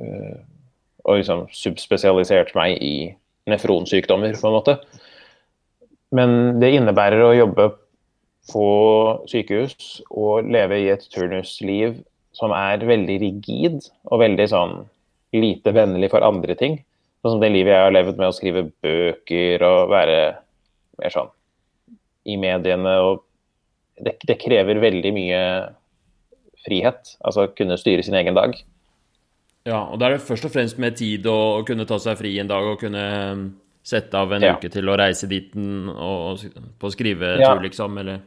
[0.00, 0.38] uh,
[1.04, 2.94] og liksom subspesialisert meg i
[3.50, 4.76] nefronsykdommer, på en måte.
[6.14, 7.68] Men det innebærer å jobbe
[8.52, 8.66] på
[9.30, 12.02] sykehus og leve i et turnusliv
[12.34, 13.78] som er veldig rigid
[14.10, 14.74] og veldig sånn
[15.34, 16.80] lite vennlig for andre ting.
[17.22, 20.18] Sånn som det livet jeg har levd med å skrive bøker og være
[21.00, 21.30] mer sånn
[22.28, 22.98] i mediene.
[23.06, 23.24] og
[23.96, 25.40] Det, det krever veldig mye
[26.64, 27.16] frihet.
[27.24, 28.56] Altså kunne styre sin egen dag.
[29.64, 32.34] Ja, og da er det først og fremst med tid å kunne ta seg fri
[32.40, 33.46] en dag og kunne um,
[33.84, 34.52] sette av en ja.
[34.56, 36.42] uke til å reise dit og,
[36.80, 37.54] på skrivetur, ja.
[37.64, 38.20] liksom, eller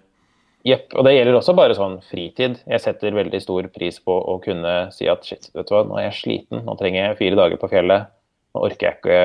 [0.65, 0.89] Jepp.
[0.98, 2.58] Og det gjelder også bare sånn fritid.
[2.65, 6.00] Jeg setter veldig stor pris på å kunne si at shit, vet du hva, nå
[6.00, 8.10] er jeg sliten, nå trenger jeg fire dager på fjellet.
[8.56, 9.22] Nå orker jeg ikke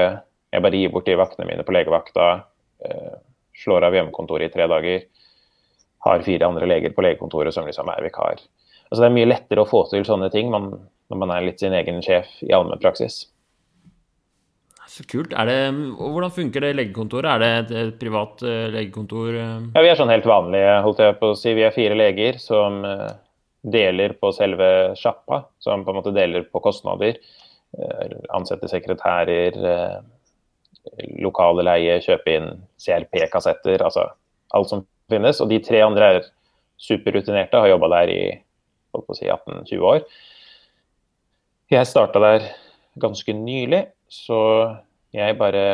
[0.52, 2.24] Jeg bare gir bort de vaktene mine på legevakta.
[2.84, 3.12] Eh,
[3.56, 5.06] slår av hjemmekontoret i tre dager.
[6.04, 8.42] Har fire andre leger på legekontoret som liksom er vikar.
[8.90, 10.52] Altså Det er mye lettere å få til sånne ting.
[10.52, 13.31] Når man er litt sin egen sjef i allmennpraksis.
[14.92, 15.32] Så kult.
[15.32, 15.58] Det,
[15.96, 17.30] hvordan funker det legekontoret?
[17.32, 19.30] Er det et, privat uh, legekontor?
[19.32, 19.68] Uh?
[19.72, 21.54] Ja, Vi er sånn helt vanlige, holdt jeg på å si.
[21.56, 23.08] Vi er fire leger som uh,
[23.64, 24.68] deler på selve
[25.00, 27.20] sjappa, som på en måte deler på kostnader.
[28.36, 29.54] Ansetter sekretærer,
[31.22, 34.10] lokale leie, kjøpe inn CRP-kassetter, altså
[34.52, 35.40] alt som finnes.
[35.40, 36.26] Og de tre andre er
[36.82, 38.20] superrutinerte, har jobba der i
[38.92, 40.04] holdt på å si, 18-20 år.
[41.72, 42.50] Jeg starta der
[43.00, 44.40] ganske nylig, så
[45.16, 45.64] jeg bare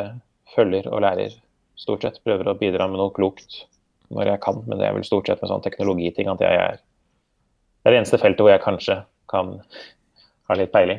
[0.54, 1.34] følger og lærer
[1.78, 2.20] stort sett.
[2.24, 3.64] Prøver å bidra med noe klokt
[4.14, 6.78] når jeg kan, men det er vel stort sett med sånn teknologiting at jeg er
[6.78, 8.94] Det er det eneste feltet hvor jeg kanskje
[9.30, 9.52] kan
[10.48, 10.98] ha litt peiling.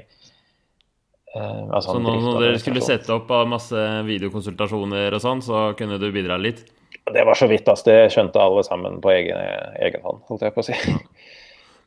[1.35, 5.63] Eh, altså så når, når dere skulle sette opp av masse videokonsultasjoner og sånn, så
[5.77, 6.63] kunne du bidra litt?
[7.09, 7.89] Det var så vidt, altså.
[7.89, 9.37] Det skjønte alle sammen på egen,
[9.81, 10.77] egen hånd, holdt jeg på å si.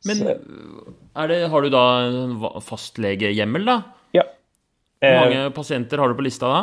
[0.07, 0.37] Men det,
[1.15, 1.85] har du da
[2.63, 3.77] fastlegehjemmel, da?
[5.03, 6.61] Hvor mange eh, pasienter har du på lista da?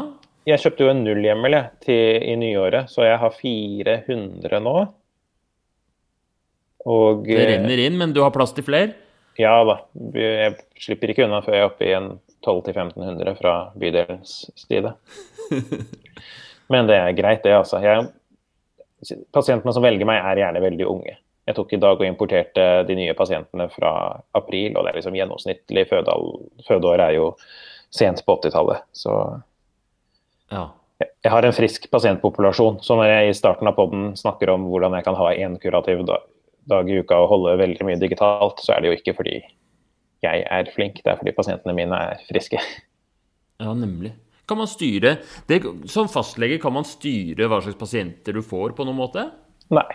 [0.48, 1.56] Jeg kjøpte jo en nullhjemmel
[1.92, 4.74] i nyåret, så jeg har 400 nå.
[6.88, 8.94] Og Det renner inn, men du har plass til flere?
[9.40, 9.76] Ja da.
[10.16, 14.94] Jeg slipper ikke unna før jeg er oppe i en 1200-1500 fra bydelens side.
[16.72, 17.82] men det er greit, det, altså.
[17.84, 18.08] Jeg,
[19.34, 21.18] pasientene som velger meg, er gjerne veldig unge.
[21.48, 23.92] Jeg tok i dag og importerte de nye pasientene fra
[24.38, 27.32] april, og det er liksom gjennomsnittlig fødeår er jo
[27.94, 28.84] sent på 80-tallet.
[28.92, 29.14] Så
[30.50, 30.64] ja.
[31.00, 32.80] jeg har en frisk pasientpopulasjon.
[32.84, 36.04] Så når jeg i starten av poden snakker om hvordan jeg kan ha én kurativ
[36.70, 39.40] dag i uka og holde veldig mye digitalt, så er det jo ikke fordi
[40.20, 42.60] jeg er flink, det er fordi pasientene mine er friske.
[43.60, 44.12] Ja, nemlig.
[44.48, 48.86] Kan man styre det, Som fastlege, kan man styre hva slags pasienter du får, på
[48.86, 49.28] noen måte?
[49.70, 49.86] Nei.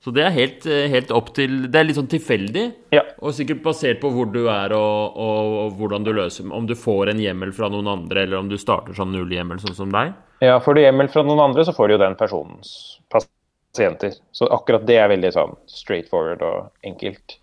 [0.00, 2.62] Så det er helt, eh, helt, opp til Det er litt sånn tilfeldig,
[2.96, 3.02] ja.
[3.20, 6.72] og sikkert basert på hvor du er og, og, og, hvordan du løser Om du
[6.78, 10.14] får en hjemmel fra noen andre, eller om du starter som nullhjemmel, sånn som deg.
[10.40, 12.72] Ja, får du hjemmel fra noen andre, så får du jo den personens
[13.12, 14.16] pasienter.
[14.32, 17.36] Så akkurat det er veldig sånn straight forward og enkelt.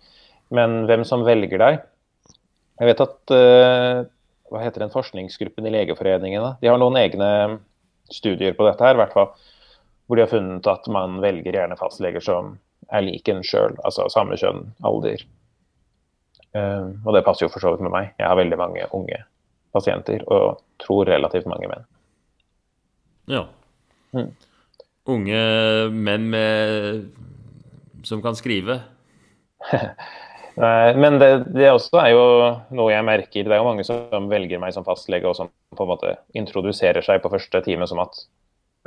[0.50, 1.74] Men hvem som velger deg
[2.80, 3.98] Jeg vet at uh,
[4.48, 6.40] Hva heter den forskningsgruppen i Legeforeningen?
[6.40, 6.54] Da?
[6.62, 7.28] De har noen egne
[8.08, 9.34] studier på dette her, i hvert fall
[10.08, 12.56] hvor de har funnet at man velger gjerne fastleger som
[12.88, 15.20] er lik en sjøl, altså samme kjønn, alder.
[16.56, 18.14] Uh, og det passer jo for så vidt med meg.
[18.16, 19.20] Jeg har veldig mange unge
[19.76, 21.84] pasienter, og tror relativt mange menn.
[23.28, 23.44] Ja.
[24.16, 24.30] Mm.
[25.12, 25.42] Unge
[25.92, 27.12] menn med
[28.08, 28.80] som kan skrive?
[30.58, 32.24] Nei, men det, det, også er jo
[32.74, 33.46] noe jeg merker.
[33.46, 37.04] Det er jo mange som velger meg som fastlege, og som på en måte introduserer
[37.04, 38.24] seg på første time som at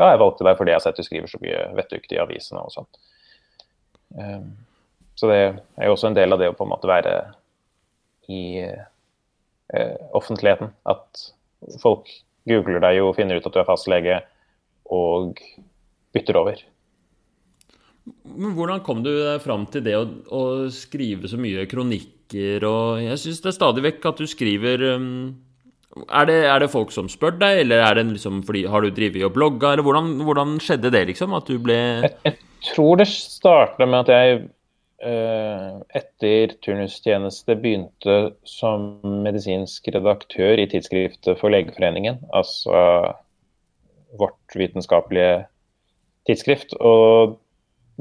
[0.02, 2.64] ja, jeg valgte deg fordi jeg har sett du skriver så mye vettugt i avisene
[2.66, 3.02] og sånt.
[4.18, 4.52] Um,
[5.20, 7.14] så det er jo også en del av det å på en måte være
[8.32, 10.74] i uh, offentligheten.
[10.90, 11.26] At
[11.84, 12.10] folk
[12.50, 14.22] googler deg og finner ut at du er fastlege,
[14.92, 15.40] og
[16.12, 16.64] bytter over.
[18.26, 23.20] Men hvordan kom du fram til det å, å skrive så mye kronikker og Jeg
[23.22, 25.38] syns det er stadig vekk at du skriver um,
[26.08, 28.94] er, det, er, det, folk som spør deg, eller er det liksom fordi Har du
[28.96, 31.36] drevet og blogga, eller hvordan, hvordan, skjedde det, liksom?
[31.38, 32.38] At du ble Jeg, jeg
[32.72, 34.42] tror det starta med at jeg
[35.04, 35.68] eh,
[36.00, 38.94] etter turnustjeneste begynte som
[39.26, 43.16] medisinsk redaktør i tidsskriftet for Legeforeningen, altså
[44.20, 45.46] vårt vitenskapelige
[46.30, 46.76] tidsskrift.
[46.80, 47.38] Og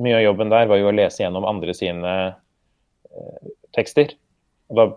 [0.00, 4.14] mye av jobben der var jo å lese gjennom andre sine eh, tekster.
[4.70, 4.90] Og da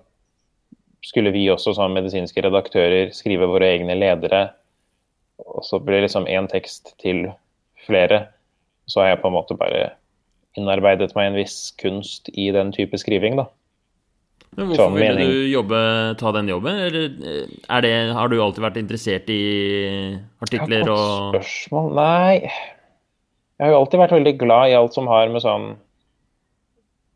[1.03, 4.45] skulle vi også som medisinske redaktører skrive våre egne ledere.
[5.43, 7.25] Og så blir det liksom én tekst til
[7.85, 8.27] flere.
[8.87, 9.89] Så har jeg på en måte bare
[10.59, 13.47] innarbeidet meg en viss kunst i den type skriving, da.
[14.53, 15.79] Men hvorfor sånn ville du jobbe,
[16.19, 16.77] ta den jobben?
[16.85, 17.07] Eller
[17.81, 19.41] det, har du alltid vært interessert i
[20.45, 21.89] artikler og Spørsmål?
[21.97, 22.35] Nei.
[23.57, 25.73] Jeg har jo alltid vært veldig glad i alt som har med sånn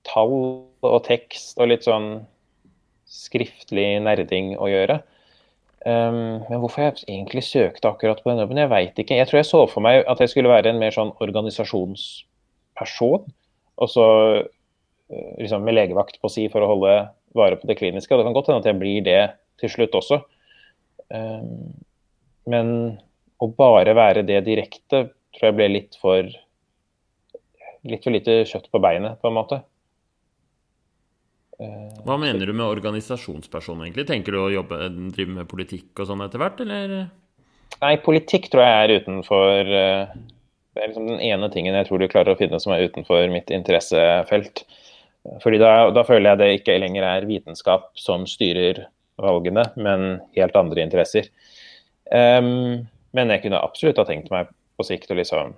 [0.08, 0.34] tall
[0.88, 2.26] og tekst og litt sånn
[3.08, 5.00] skriftlig nerding å gjøre.
[5.88, 9.20] Um, men hvorfor jeg egentlig søkte akkurat på den jobben, jeg veit ikke.
[9.20, 13.22] Jeg tror jeg så for meg at jeg skulle være en mer sånn organisasjonsperson.
[13.78, 14.08] Og så
[14.44, 16.94] uh, liksom med legevakt på si for å holde
[17.38, 18.12] vare på det kliniske.
[18.14, 19.22] Og det kan godt hende at jeg blir det
[19.62, 20.18] til slutt også.
[21.14, 21.70] Um,
[22.50, 22.68] men
[23.40, 24.98] å bare være det direkte
[25.38, 26.26] tror jeg ble litt for
[27.88, 29.62] litt for lite kjøtt på beinet, på en måte.
[31.58, 34.06] Hva mener du med organisasjonsperson, egentlig?
[34.10, 34.78] Tenker du å jobbe,
[35.16, 36.98] drive med politikk og sånn etter hvert, eller?
[37.82, 40.14] Nei, politikk tror jeg er utenfor eh,
[40.74, 43.26] Det er liksom den ene tingen jeg tror du klarer å finne som er utenfor
[43.34, 44.64] mitt interessefelt.
[45.44, 48.86] Fordi da, da, føler jeg det ikke lenger er vitenskap som styrer
[49.20, 51.28] valgene, men helt andre interesser.
[52.14, 52.86] Um,
[53.18, 55.58] men jeg kunne absolutt ha tenkt meg på sikt å liksom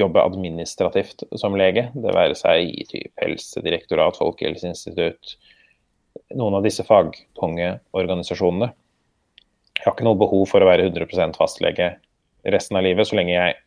[0.00, 1.88] jobbe administrativt som lege.
[1.94, 5.36] Det være seg i typ Helsedirektorat, Folkehelseinstitutt,
[6.38, 8.70] noen av disse fagkongeorganisasjonene.
[9.76, 11.94] Jeg har ikke noe behov for å være 100% fastlege
[12.52, 13.58] resten av livet, så lenge jeg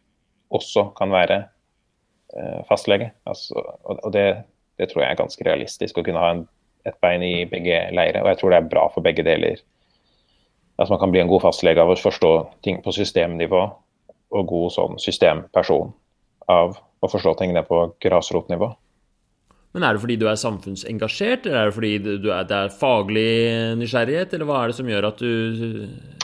[0.55, 3.11] også kan være uh, fastlege.
[3.29, 4.27] Altså, og det
[4.79, 6.43] det tror jeg er ganske realistisk, å kunne ha en,
[6.87, 8.21] et bein i begge leire.
[8.23, 9.61] Og jeg tror det er bra for begge deler.
[10.81, 12.33] At man kan bli en god fastlege av å forstå
[12.65, 13.61] ting på systemnivå,
[14.35, 15.93] og god sånn systemperson
[16.51, 18.71] av å forstå tingene på grasrotnivå.
[19.75, 22.75] Men er det fordi du er samfunnsengasjert, eller er det fordi du er, det er
[22.79, 23.31] faglig
[23.81, 25.31] nysgjerrighet, eller hva er det som gjør at du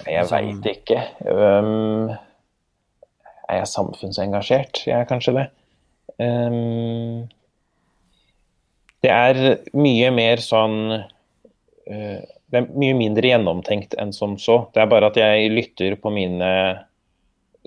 [0.07, 1.01] Jeg veit ikke.
[1.27, 2.13] Um,
[3.51, 4.86] er jeg samfunnsengasjert?
[4.88, 5.45] Jeg er kanskje det.
[6.15, 7.27] Um,
[9.03, 9.41] det er
[9.75, 14.62] mye mer sånn uh, Det er mye mindre gjennomtenkt enn som så.
[14.71, 16.53] Det er bare at jeg lytter på mine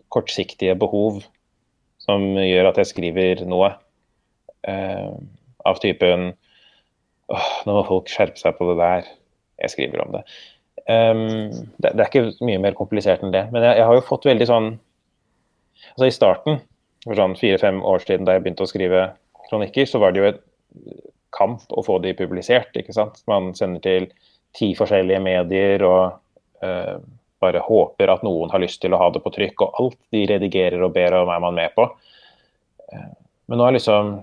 [0.09, 1.21] kortsiktige behov
[2.05, 3.75] som gjør at jeg skriver noe.
[4.69, 5.13] eh,
[5.65, 6.33] av typen
[7.33, 9.09] åh, Nå må folk skjerpe seg på det der.
[9.65, 10.25] Jeg skriver om det.
[10.85, 11.49] Um,
[11.81, 13.47] det, det, er ikke mye mer komplisert enn det.
[13.53, 14.75] Men jeg, jeg har jo fått veldig sånn
[15.95, 16.61] Altså I starten,
[17.05, 19.01] for sånn fire-fem år siden da jeg begynte å skrive
[19.51, 20.39] kronikker, så var det jo et
[21.35, 22.73] kamp å få de publisert.
[22.79, 23.21] ikke sant?
[23.31, 24.07] Man sender til
[24.57, 26.17] ti forskjellige medier og
[26.65, 26.97] uh,
[27.45, 29.67] bare håper at noen har lyst til å ha det på trykk.
[29.67, 31.87] Og alt de redigerer og ber om, er man med på.
[32.91, 33.11] Uh,
[33.51, 34.17] men nå er liksom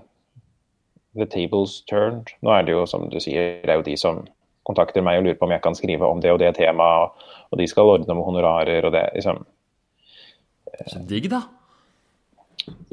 [1.14, 2.34] the tables turned.
[2.42, 4.22] Nå er det jo, som du sier, det er jo de som
[4.66, 7.58] kontakter meg og lurer på om jeg kan skrive om det og det temaet, og
[7.58, 9.42] de skal ordne med honorarer og det liksom
[10.88, 11.42] Så digg, da.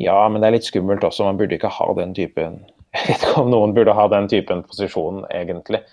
[0.01, 1.23] Ja, men det er litt skummelt også.
[1.23, 2.63] Man burde ikke ha den typen
[2.95, 5.83] jeg vet ikke om noen burde ha den typen posisjon, egentlig.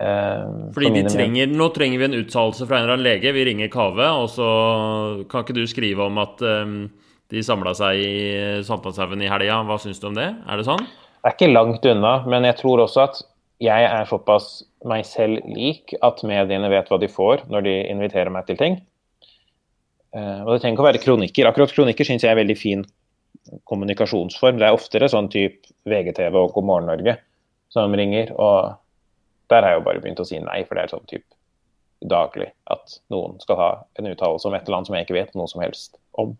[0.00, 3.34] Uh, Fordi de trenger, Nå trenger vi en uttalelse fra en eller annen lege.
[3.36, 4.48] Vi ringer Kave, og så
[5.28, 6.86] kan ikke du skrive om at um,
[7.30, 8.14] de samla seg i
[8.66, 9.60] Sankthanshaugen i helga.
[9.68, 10.30] Hva syns du om det?
[10.48, 10.86] Er det sånn?
[11.20, 13.20] Det er ikke langt unna, men jeg tror også at
[13.60, 18.32] jeg er såpass meg selv lik at mediene vet hva de får når de inviterer
[18.32, 18.80] meg til ting.
[20.16, 21.50] Uh, og det trenger ikke å være kronikker.
[21.50, 22.88] Akkurat kronikker syns jeg er veldig fin
[23.68, 24.56] kommunikasjonsform.
[24.56, 27.20] Det er oftere sånn type VGTV og God morgen Norge
[27.72, 28.32] som ringer.
[28.40, 28.80] Og
[29.50, 31.36] der har jeg jo bare begynt å si nei, for det er sånn type
[32.00, 35.36] daglig at noen skal ha en uttalelse om et eller annet som jeg ikke vet
[35.36, 36.32] noe som helst om.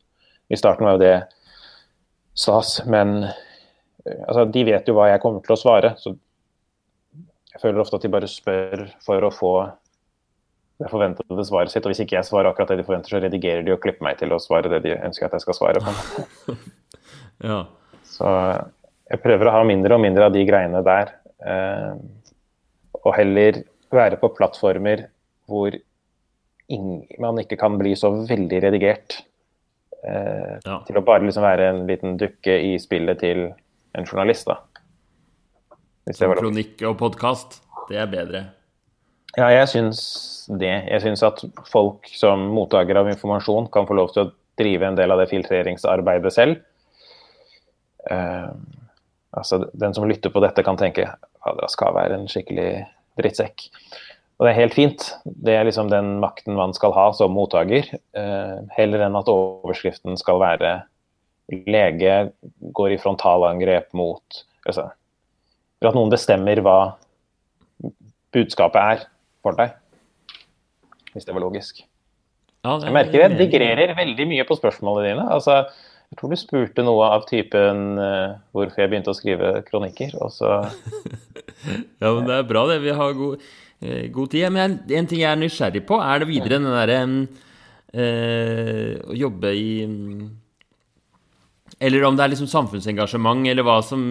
[0.50, 1.16] I starten var jo det
[2.38, 3.28] stas, men
[4.26, 5.92] altså, de vet jo hva jeg kommer til å svare.
[6.00, 6.14] Så
[7.50, 9.54] jeg føler ofte at de bare spør for å få
[10.80, 11.84] det forventede svaret sitt.
[11.84, 14.20] Og hvis ikke jeg svarer akkurat det de forventer, så redigerer de og klipper meg
[14.20, 16.56] til å svare det de ønsker at jeg skal svare på.
[17.50, 17.60] ja.
[18.08, 18.30] Så
[19.10, 21.12] jeg prøver å ha mindre og mindre av de greiene der.
[21.44, 21.92] Eh,
[23.04, 25.06] og heller være på plattformer
[25.50, 25.74] hvor
[27.18, 29.18] man ikke kan bli så veldig redigert.
[30.06, 30.76] Eh, ja.
[30.86, 33.48] Til å bare liksom være en liten dukke i spillet til
[33.98, 34.60] en journalist, da.
[36.14, 37.60] Som kronikk og podkast,
[37.90, 38.44] det er bedre?
[39.36, 40.00] Ja, jeg syns
[40.48, 40.72] det.
[40.90, 44.98] Jeg syns at folk som mottaker av informasjon kan få lov til å drive en
[44.98, 46.62] del av det filtreringsarbeidet selv.
[48.10, 48.50] Uh,
[49.36, 52.84] altså, Den som lytter på dette, kan tenke at det skal være en skikkelig
[53.20, 53.68] drittsekk.
[54.40, 55.04] Og det er helt fint.
[55.24, 57.90] Det er liksom den makten man skal ha som mottaker.
[58.16, 60.78] Eh, heller enn at overskriften skal være
[61.50, 62.30] 'lege
[62.72, 64.90] går i frontalangrep mot' altså,
[65.82, 66.94] at noen bestemmer hva
[68.32, 69.06] budskapet er
[69.42, 69.74] for deg.
[71.12, 71.82] Hvis det var logisk.
[72.64, 75.26] Ja, det jeg merker jeg digrerer veldig mye på spørsmålene dine.
[75.32, 75.64] Altså,
[76.10, 80.32] jeg tror du spurte noe av typen uh, hvorfor jeg begynte å skrive kronikker, og
[80.34, 80.56] så
[82.02, 82.80] Ja, men det er bra, det.
[82.82, 83.44] Vi har god,
[83.84, 84.48] uh, god tid.
[84.50, 89.54] Men en ting jeg er nysgjerrig på, er det videre den derre uh, Å jobbe
[89.54, 89.70] i
[91.78, 94.02] Eller om det er liksom samfunnsengasjement, eller hva som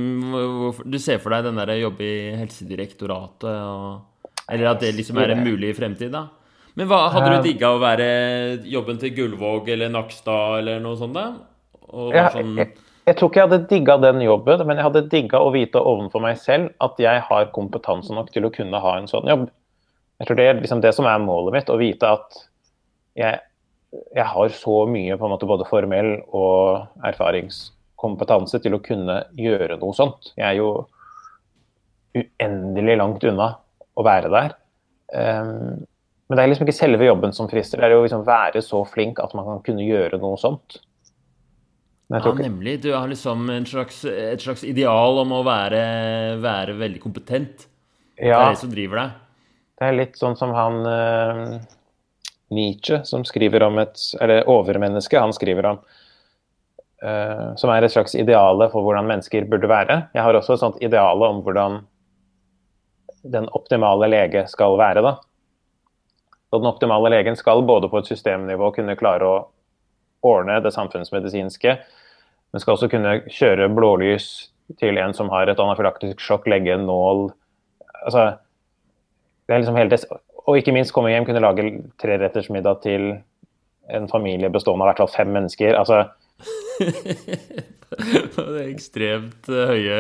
[0.86, 4.06] Du ser for deg den derre jobbe i Helsedirektoratet og
[4.50, 6.24] eller at det liksom er en mulig fremtid, da.
[6.74, 8.08] Men hva, hadde du digga å være
[8.66, 11.49] jobben til Gullvåg eller Nakstad eller noe sånt, da?
[12.14, 12.56] Ja, sånn...
[12.60, 16.24] jeg, tror ikke jeg hadde digga den jobben, men jeg hadde digga å vite overfor
[16.24, 19.48] meg selv at jeg har kompetanse nok til å kunne ha en sånn jobb.
[20.20, 22.40] Jeg tror det er liksom det som er målet mitt, å vite at
[23.20, 23.40] jeg,
[24.16, 29.80] jeg har så mye på en måte både formell og erfaringskompetanse til å kunne gjøre
[29.80, 30.34] noe sånt.
[30.36, 30.74] Jeg er jo
[32.18, 33.54] uendelig langt unna
[33.96, 34.58] å være der.
[35.14, 35.88] Um,
[36.30, 38.84] men det er liksom ikke selve jobben som frister, det er jo liksom være så
[38.86, 40.78] flink at man kan kunne gjøre noe sånt.
[42.10, 42.82] Ja, nemlig.
[42.82, 45.82] Du har liksom slags, et slags ideal om å være,
[46.42, 47.68] være veldig kompetent.
[48.18, 48.40] Ja.
[48.40, 49.20] Det er det som driver deg.
[49.80, 51.60] Det er litt sånn som han uh,
[52.52, 55.80] Nietzsche, som skriver om et Eller overmenneske, han skriver om.
[57.00, 60.02] Uh, som er et slags ideale for hvordan mennesker burde være.
[60.18, 61.84] Jeg har også et sånt ideale om hvordan
[63.30, 65.06] den optimale lege skal være.
[65.06, 65.16] da.
[66.50, 69.40] Og den optimale legen skal både på et systemnivå kunne klare å
[70.26, 71.76] ordne det samfunnsmedisinske,
[72.52, 76.88] men skal også kunne kjøre blålys til en som har et anafylaktisk sjokk, legge en
[76.90, 77.30] nål
[78.06, 78.26] altså,
[79.48, 80.04] det er liksom hele det.
[80.48, 81.66] Og ikke minst komme hjem, kunne lage
[82.02, 83.10] trerettersmiddag til
[83.90, 85.78] en familie bestående av i hvert fall fem mennesker.
[85.78, 86.04] altså
[87.90, 90.00] det er ekstremt høye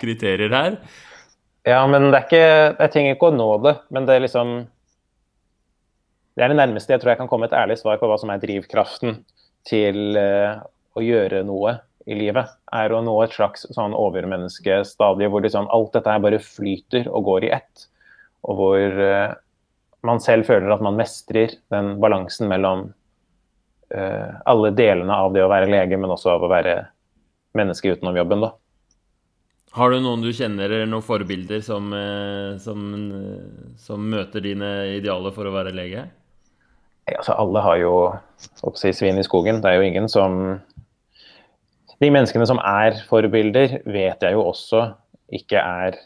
[0.00, 0.78] kriterier her.
[1.66, 4.52] Ja, men det er ikke Jeg trenger ikke å nå det, men det er liksom
[6.36, 8.30] Det er det nærmeste jeg tror jeg kan komme et ærlig svar på hva som
[8.30, 9.18] er drivkraften
[9.66, 10.58] til uh,
[10.96, 12.52] å gjøre noe i livet.
[12.74, 17.26] Er å nå et slags sånn overmenneskestadie hvor liksom alt dette her bare flyter og
[17.30, 17.88] går i ett.
[18.46, 19.34] Og hvor uh,
[20.06, 22.86] man selv føler at man mestrer den balansen mellom
[23.94, 26.78] uh, alle delene av det å være lege, men også av å være
[27.56, 28.46] menneske utenom jobben.
[28.46, 28.54] da.
[29.76, 32.78] Har du noen du kjenner, eller noen forbilder som, eh, som,
[33.76, 36.06] som møter dine idealer for å være lege?
[37.12, 37.92] Altså, alle har jo
[38.74, 39.60] si, svin i skogen.
[39.62, 40.58] Det er jo ingen som
[41.96, 44.82] De menneskene som er forbilder, vet jeg jo også
[45.32, 45.96] ikke er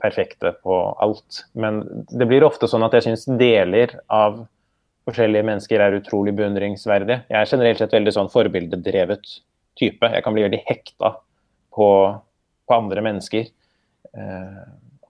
[0.00, 1.42] perfekte på alt.
[1.52, 4.38] Men det blir ofte sånn at jeg syns deler av
[5.04, 7.26] forskjellige mennesker er utrolig beundringsverdige.
[7.28, 9.34] Jeg er generelt sett veldig sånn forbildedrevet
[9.76, 10.08] type.
[10.08, 11.12] Jeg kan bli veldig hekta
[11.76, 11.90] på
[12.70, 13.50] på andre mennesker.
[14.14, 14.62] Uh,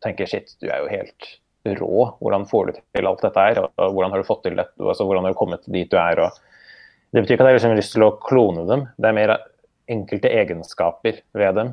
[0.05, 1.29] tenker shit, du er jo helt
[1.65, 2.05] rå.
[2.21, 3.61] Hvordan får du til alt dette her?
[3.67, 4.67] Og hvordan har du fått til det?
[4.79, 6.23] Altså, hvordan har du kommet dit du er?
[6.25, 6.39] Og
[7.13, 8.87] det betyr ikke at jeg liksom har lyst til å klone dem.
[8.97, 9.35] Det er mer
[9.91, 11.73] enkelte egenskaper ved dem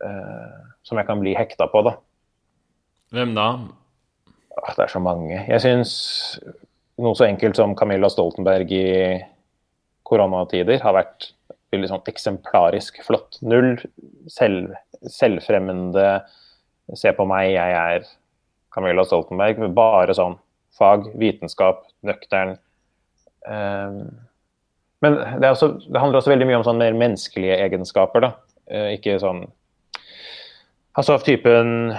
[0.00, 1.84] uh, som jeg kan bli hekta på.
[1.86, 1.96] da.
[3.14, 3.48] Hvem da?
[4.54, 5.36] Det er så mange.
[5.50, 5.94] Jeg syns
[7.02, 8.86] noe så enkelt som Camilla Stoltenberg i
[10.06, 11.32] koronatider har vært
[11.74, 13.40] veldig sånn eksemplarisk flott.
[13.42, 13.74] Null
[14.30, 14.76] selv,
[15.10, 16.08] selvfremmende
[17.00, 18.02] Se på meg, jeg er
[18.74, 19.62] Camilla Stoltenberg.
[19.76, 20.36] Bare sånn
[20.74, 22.56] fag, vitenskap, nøktern.
[23.46, 24.00] Um,
[25.04, 28.26] men det, også, det, handler også veldig mye om sånn mer menneskelige egenskaper.
[28.26, 28.32] da.
[28.70, 29.44] Uh, ikke sånn
[30.94, 31.90] Altså av typen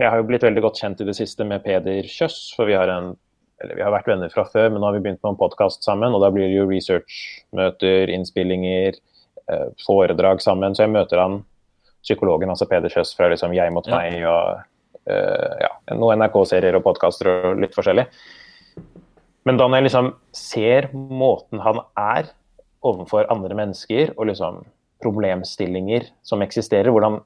[0.00, 2.74] Jeg har jo blitt veldig godt kjent i det siste med Peder Kjøss, for vi
[2.78, 3.12] har en
[3.58, 5.82] eller vi har vært venner fra før, men nå har vi begynt med en podkast
[5.82, 6.12] sammen.
[6.14, 9.00] Og da blir det jo researchmøter, innspillinger,
[9.52, 10.74] Eh, foredrag sammen.
[10.74, 11.38] Så jeg møter han
[12.04, 14.60] psykologen, altså Peder Kjøss fra liksom Jeg mot meg og
[15.08, 18.06] ja, noen NRK-serier og podkaster og litt forskjellig.
[19.48, 22.28] Men da når jeg liksom ser måten han er
[22.84, 24.62] overfor andre mennesker, og liksom
[25.02, 27.20] problemstillinger som eksisterer, hvordan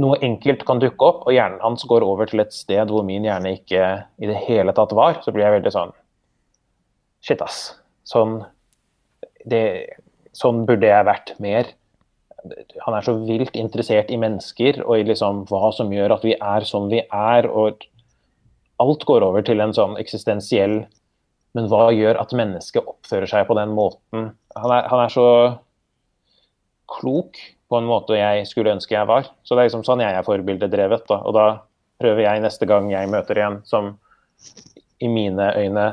[0.00, 3.26] noe enkelt kan dukke opp, og hjernen hans går over til et sted hvor min
[3.26, 3.86] hjerne ikke
[4.20, 5.96] i det hele tatt var, så blir jeg veldig sånn
[7.20, 7.74] Shit, ass.
[8.08, 8.38] Sånn
[9.44, 9.98] det,
[10.32, 11.68] Sånn burde jeg vært mer.
[12.86, 16.34] Han er så vilt interessert i mennesker og i liksom hva som gjør at vi
[16.36, 17.48] er som vi er.
[17.48, 17.84] og
[18.80, 20.82] Alt går over til en sånn eksistensiell
[21.56, 24.28] Men hva gjør at mennesket oppfører seg på den måten?
[24.54, 25.26] Han er, han er så
[26.90, 29.26] klok på en måte jeg skulle ønske jeg var.
[29.42, 31.02] Så det er liksom sånn jeg er forbildedrevet.
[31.10, 31.18] Da.
[31.26, 31.46] Og da
[32.02, 33.96] prøver jeg neste gang jeg møter en som
[35.02, 35.86] i mine øyne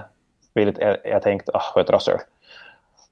[0.58, 2.22] ville jeg, jeg tenkt ah, et rasshøl.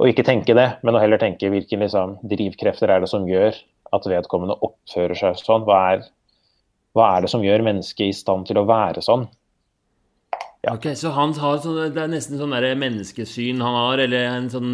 [0.02, 3.56] Og ikke tenke det, men å heller tenke hvilke liksom, drivkrefter er det som gjør
[3.96, 5.64] at vedkommende oppfører seg sånn.
[5.68, 6.06] Hva er,
[6.98, 9.28] hva er det som gjør mennesket i stand til å være sånn?
[10.66, 10.74] Ja.
[10.74, 14.50] Ok, Så han har sånn, det er nesten sånn der menneskesyn han har, eller en
[14.52, 14.74] sånn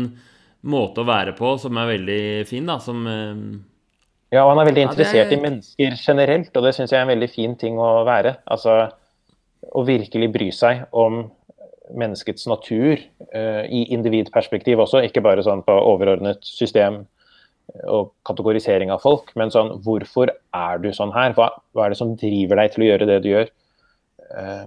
[0.61, 3.43] måte å være på som er veldig fin, da, som eh,
[4.31, 5.37] Ja, og han er veldig interessert ja, det...
[5.37, 8.37] i mennesker generelt, og det syns jeg er en veldig fin ting å være.
[8.49, 8.77] Altså
[9.69, 11.25] å virkelig bry seg om
[11.89, 12.99] menneskets natur
[13.35, 17.03] uh, i individperspektiv også, ikke bare sånn på overordnet system
[17.87, 21.35] og kategorisering av folk, men sånn hvorfor er du sånn her?
[21.37, 23.51] Hva, hva er det som driver deg til å gjøre det du gjør?
[24.31, 24.65] Uh,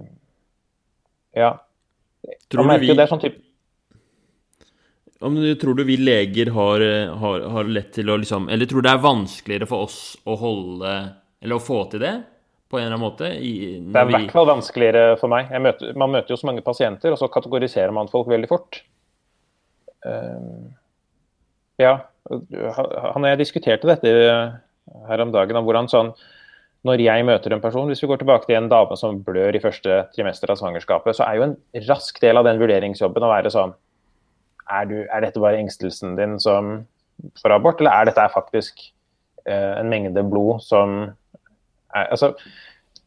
[1.37, 1.51] ja.
[2.49, 2.93] Tror du vi...
[2.97, 3.41] Det sånn type
[5.25, 6.81] om du tror du vi leger har,
[7.21, 10.35] har, har, lett til å liksom Eller tror du det er vanskeligere for oss å
[10.37, 10.91] holde
[11.41, 12.11] Eller å få til det?
[12.69, 13.29] På en eller annen måte?
[13.37, 15.51] I, det er i hvert fall vanskeligere for meg.
[15.61, 18.81] Møter, man møter jo så mange pasienter, og så kategoriserer man folk veldig fort.
[20.05, 20.71] Uh,
[21.81, 21.97] ja.
[22.29, 24.15] Han og jeg diskuterte dette
[25.09, 26.15] her om dagen, om hvordan sånn
[26.85, 29.61] når jeg møter en person, hvis vi går tilbake til en dame som blør i
[29.61, 31.55] første trimester av svangerskapet, så er jo en
[31.87, 33.73] rask del av den vurderingsjobben å være sånn
[34.69, 36.77] er, du, er dette bare engstelsen din som
[37.39, 38.81] for abort, eller er dette faktisk
[39.47, 41.15] uh, en mengde blod som
[41.95, 42.35] er, altså,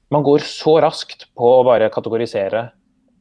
[0.09, 2.71] Man går så raskt på å bare kategorisere,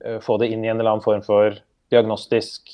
[0.06, 1.58] uh, få det inn i en eller annen form for
[1.92, 2.72] diagnostisk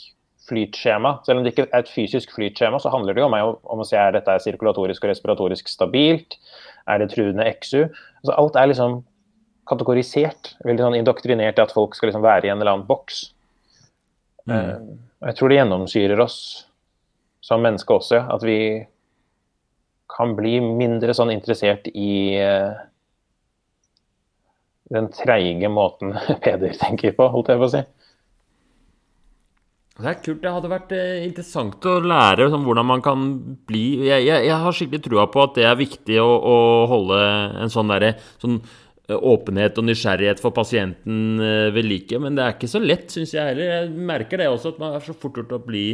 [0.50, 1.16] flytskjema.
[1.26, 3.38] Selv om det ikke er et fysisk flytskjema, så handler det jo om,
[3.74, 6.38] om å se er dette er sirkulatorisk og respiratorisk stabilt.
[6.86, 7.88] Er det truende XU?
[7.88, 9.00] Altså, alt er liksom
[9.70, 10.54] kategorisert.
[10.68, 13.26] Veldig sånn indoktrinert i at folk skal liksom være i en eller annen boks.
[14.46, 14.54] Mm.
[14.54, 16.38] Uh, jeg tror det gjennomsyrer oss
[17.44, 18.58] som mennesker også, at vi
[20.14, 22.74] kan bli mindre sånn interessert i uh,
[24.94, 27.84] den treige måten Peder tenker på, holdt jeg på å si.
[29.94, 30.40] Det er kult.
[30.42, 33.28] Det hadde vært eh, interessant å lære sånn, hvordan man kan
[33.70, 36.56] bli jeg, jeg, jeg, har skikkelig trua på at det er viktig å, å
[36.90, 37.20] holde
[37.62, 38.58] en sånn derre sånn
[39.12, 42.20] Eh, åpenhet og nysgjerrighet for pasienten eh, ved like.
[42.24, 43.72] Men det er ikke så lett, syns jeg heller.
[43.74, 45.88] Jeg merker det også, at man er så fort gjort å bli,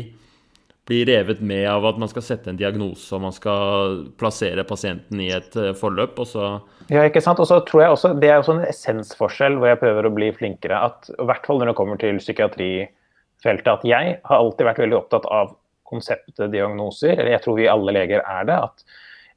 [0.89, 5.21] bli, revet med av at man skal sette en diagnose og man skal plassere pasienten
[5.23, 6.49] i et eh, forløp, og så
[6.89, 7.39] Ja, ikke sant.
[7.39, 10.31] Og så tror jeg også det er også en essensforskjell hvor jeg prøver å bli
[10.33, 10.79] flinkere.
[10.89, 14.97] at I hvert fall når det kommer til psykiatrifeltet, at jeg har alltid vært veldig
[14.97, 15.53] opptatt av
[15.89, 18.57] konseptet diagnoser, eller jeg tror vi alle leger er det.
[18.57, 18.83] at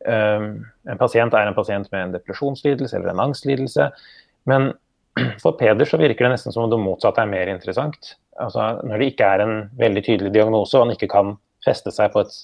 [0.09, 0.49] um,
[0.89, 3.91] en pasient er en pasient med en depresjonslidelse eller en angstlidelse.
[4.49, 4.73] Men
[5.43, 8.15] for Peder så virker det nesten som om det motsatte er mer interessant.
[8.41, 12.13] Altså, når det ikke er en veldig tydelig diagnose, og han ikke kan feste seg
[12.15, 12.37] på et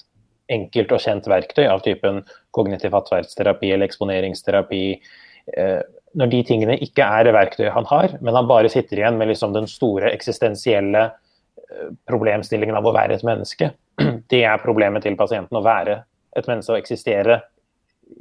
[0.53, 2.21] enkelt og kjent verktøy av typen
[2.55, 5.79] kognitiv atferdsterapi eller eksponeringsterapi eh,
[6.17, 9.53] Når de tingene ikke er verktøy han har, men han bare sitter igjen med liksom
[9.53, 13.71] den store eksistensielle eh, problemstillingen av å være et menneske,
[14.33, 16.01] det er problemet til pasienten, å være
[16.37, 17.41] et menneske og eksistere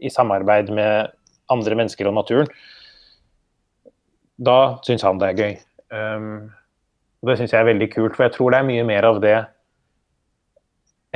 [0.04, 1.14] i samarbeid med
[1.48, 2.50] andre mennesker og naturen,
[4.38, 5.54] da syns han det er gøy.
[5.88, 6.50] Um,
[7.18, 9.20] og Det syns jeg er veldig kult, for jeg tror det er mye mer av
[9.22, 9.38] det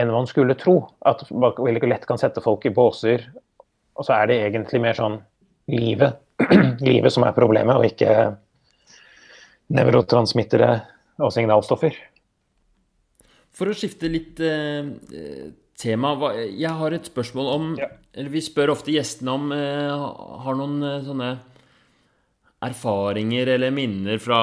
[0.00, 0.76] enn man skulle tro.
[1.07, 3.28] At man veldig lett kan sette folk i båser,
[3.94, 5.20] og så er det egentlig mer sånn
[5.70, 6.18] livet,
[6.90, 8.32] livet som er problemet, og ikke
[9.72, 10.72] nevrotransmittere
[11.22, 11.94] og signalstoffer.
[13.53, 14.88] For å skifte litt eh,
[15.78, 16.14] tema.
[16.48, 17.90] Jeg har et spørsmål om ja.
[18.12, 20.03] Eller vi spør ofte gjestene om eh,
[20.44, 21.30] Har noen eh, sånne
[22.63, 24.39] erfaringer eller minner fra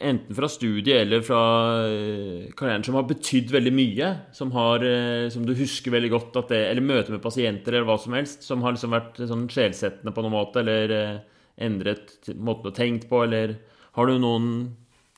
[0.00, 1.42] Enten fra studiet eller fra
[1.88, 4.10] eh, karrieren som har betydd veldig mye.
[4.36, 4.84] Som, har,
[5.32, 8.46] som, du husker veldig godt det, Eller møte med pasienter eller hva som helst.
[8.46, 11.22] Som har liksom vært sånn sjelsettende på noen måte, eller
[11.56, 13.56] endret måten du har tenkt på, eller
[13.96, 14.50] Har du noen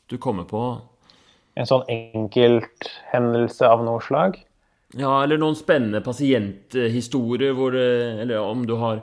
[0.08, 0.62] du kommer på?
[1.58, 4.38] En sånn enkelthendelse av noe slag?
[4.96, 9.02] Ja, eller noen spennende pasienthistorier hvor Eller om du har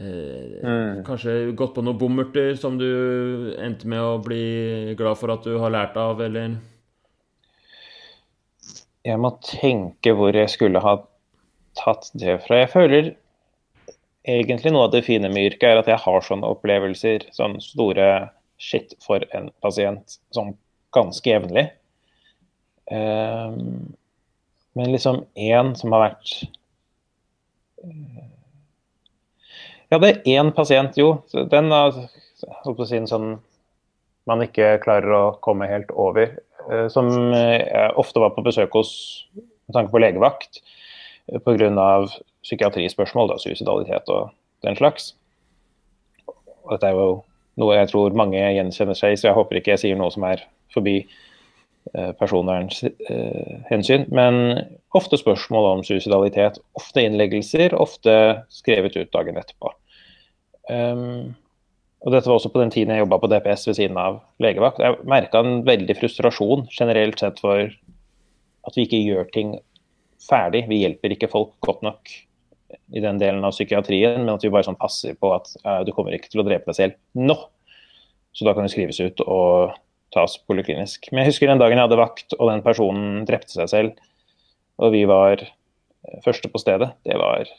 [0.00, 1.04] eh, mm.
[1.06, 5.58] kanskje gått på noen bommerter som du endte med å bli glad for at du
[5.60, 6.56] har lært av, eller
[9.06, 10.98] Jeg må tenke hvor jeg skulle ha
[11.78, 12.64] tatt det fra.
[12.64, 13.12] Jeg føler
[14.28, 18.10] egentlig noe av det fine med yrket er at jeg har sånne opplevelser, sånn store
[18.60, 20.52] shit for en pasient, sånn
[20.92, 21.70] ganske jevnlig.
[22.90, 23.94] Um,
[24.74, 26.30] Men liksom én som har vært
[29.90, 31.22] eh, hadde er én pasient, jo.
[31.50, 31.90] Den å
[32.86, 33.38] si sånn
[34.28, 36.36] man ikke klarer å komme helt over.
[36.70, 38.92] Eh, som jeg eh, ofte var på besøk hos
[39.34, 40.60] med tanke på legevakt
[41.44, 42.06] pga.
[42.42, 44.30] psykiatrispørsmål, da, suicidalitet og
[44.64, 45.14] den slags.
[46.26, 47.22] Og dette er jo
[47.60, 50.24] noe jeg tror mange gjenkjenner seg i, så jeg håper ikke jeg sier noe som
[50.24, 51.02] er forbi
[51.94, 54.04] Eh, personvernhensyn.
[54.14, 54.34] Men
[54.94, 56.58] ofte spørsmål om suicidalitet.
[56.78, 58.12] Ofte innleggelser, ofte
[58.52, 59.72] skrevet ut dagen etterpå.
[60.70, 61.34] Um,
[62.00, 64.80] og Dette var også på den tiden jeg jobba på DPS ved siden av legevakt.
[64.80, 69.52] Jeg merka en veldig frustrasjon generelt sett for at vi ikke gjør ting
[70.24, 70.64] ferdig.
[70.70, 72.14] Vi hjelper ikke folk godt nok
[72.94, 75.92] i den delen av psykiatrien, men at vi bare sånn passer på at uh, du
[75.96, 77.36] kommer ikke til å drepe deg selv nå.
[78.32, 79.76] Så da kan du skrives ut og
[80.14, 81.10] tas poliklinisk.
[81.10, 84.04] Men jeg husker den dagen jeg hadde vakt, og den personen drepte seg selv,
[84.80, 85.44] og vi var
[86.24, 86.94] første på stedet.
[87.04, 87.50] Det var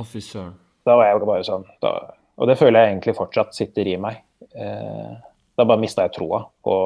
[0.00, 0.54] Officer.
[0.84, 1.94] Da var jeg bare sånn da,
[2.40, 4.20] Og det føler jeg egentlig fortsatt sitter i meg.
[4.54, 5.14] Eh,
[5.54, 6.76] da bare mista jeg troa på,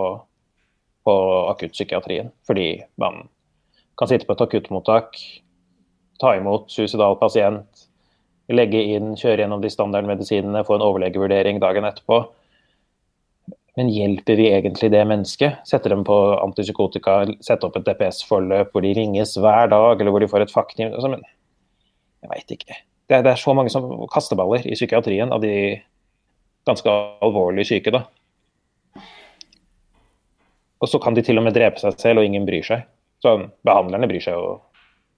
[1.09, 1.15] på
[1.55, 2.31] akuttpsykiatrien.
[2.47, 2.71] Fordi
[3.01, 3.25] man
[3.99, 5.19] kan sitte på et akuttmottak,
[6.21, 7.87] ta imot suicidal pasient,
[8.53, 12.23] legge inn, kjøre gjennom de standardmedisinene, få en overlegevurdering dagen etterpå
[13.79, 15.61] men hjelper vi egentlig det mennesket?
[15.69, 20.25] Setter dem på antipsykotika, setter opp et DPS-forløp hvor de ringes hver dag, eller hvor
[20.25, 20.91] de får et faktum?
[20.91, 21.13] altså,
[22.25, 22.79] jeg veit ikke.
[23.09, 25.81] Det det er, så mange som kasteballer i psykiatrien av de
[26.69, 26.93] ganske
[27.25, 28.03] alvorlig syke, da.
[30.79, 32.85] Og så kan de til og med drepe seg selv, og ingen bryr seg.
[33.25, 33.35] Så
[33.67, 34.59] Behandlerne bryr seg jo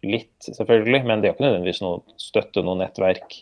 [0.07, 3.41] litt, selvfølgelig, men er jo ikke nødvendigvis noe støtte, noe nettverk.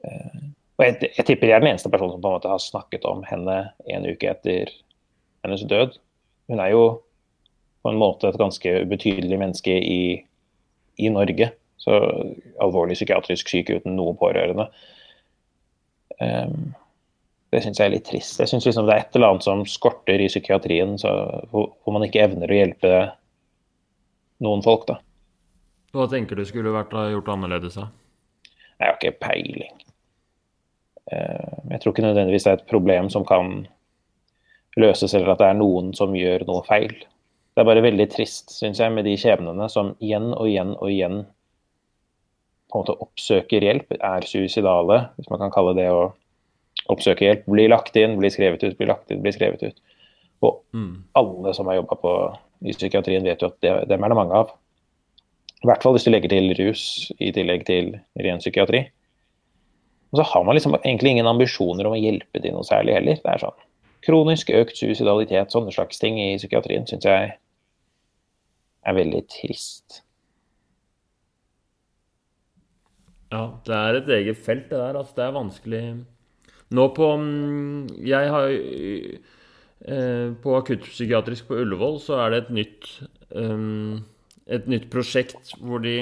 [0.00, 0.44] Eh,
[0.78, 3.04] og jeg, jeg, tipper jeg er den eneste personen som på en måte har snakket
[3.10, 3.58] om henne
[3.90, 4.72] en uke etter
[5.44, 5.98] hennes død.
[6.50, 6.86] Hun er jo
[7.84, 10.00] på en måte et ganske ubetydelig menneske i,
[10.96, 11.52] i Norge.
[11.84, 11.98] Så
[12.64, 14.70] alvorlig psykiatrisk syk uten noen pårørende.
[16.20, 16.72] Um,
[17.52, 18.40] det syns jeg er litt trist.
[18.40, 21.12] Jeg syns liksom det er et eller annet som skorter i psykiatrien, så,
[21.52, 22.94] hvor, hvor, man ikke evner å hjelpe
[24.42, 24.98] noen folk, da.
[25.94, 27.86] Hva tenker du skulle vært gjort annerledes, da?
[28.80, 29.84] Jeg har ikke peiling.
[31.12, 33.54] Uh, jeg tror ikke nødvendigvis det er et problem som kan
[34.80, 36.96] løses, eller at det er noen som gjør noe feil.
[37.54, 40.90] Det er bare veldig trist, syns jeg, med de skjebnene som igjen og igjen og
[40.90, 41.20] igjen
[42.74, 46.08] på en måte oppsøker hjelp, er suicidale, hvis man kan kalle det å
[46.90, 47.44] oppsøke hjelp.
[47.46, 49.78] Blir lagt inn, blir skrevet ut, blir lagt inn, blir skrevet ut.
[50.42, 50.90] Og mm.
[51.20, 52.16] alle som har jobba
[52.66, 54.50] i psykiatrien, vet jo at det, dem er det mange av.
[55.62, 56.82] I hvert fall hvis du legger til rus
[57.22, 57.94] i tillegg til
[58.26, 58.82] ren psykiatri.
[60.12, 63.22] Og så har man liksom egentlig ingen ambisjoner om å hjelpe til noe særlig heller.
[63.22, 63.62] Det er sånn
[64.04, 67.30] kronisk økt suicidalitet, sånne slags ting i psykiatrien, syns jeg
[68.84, 70.03] er veldig trist.
[73.34, 74.98] Ja, det er et eget felt, det der.
[74.98, 75.84] Altså, det er vanskelig
[76.74, 82.90] Nå på mm, Jeg har eh, På akuttpsykiatrisk på Ullevål så er det et nytt
[83.34, 84.04] um,
[84.46, 85.96] Et nytt prosjekt hvor de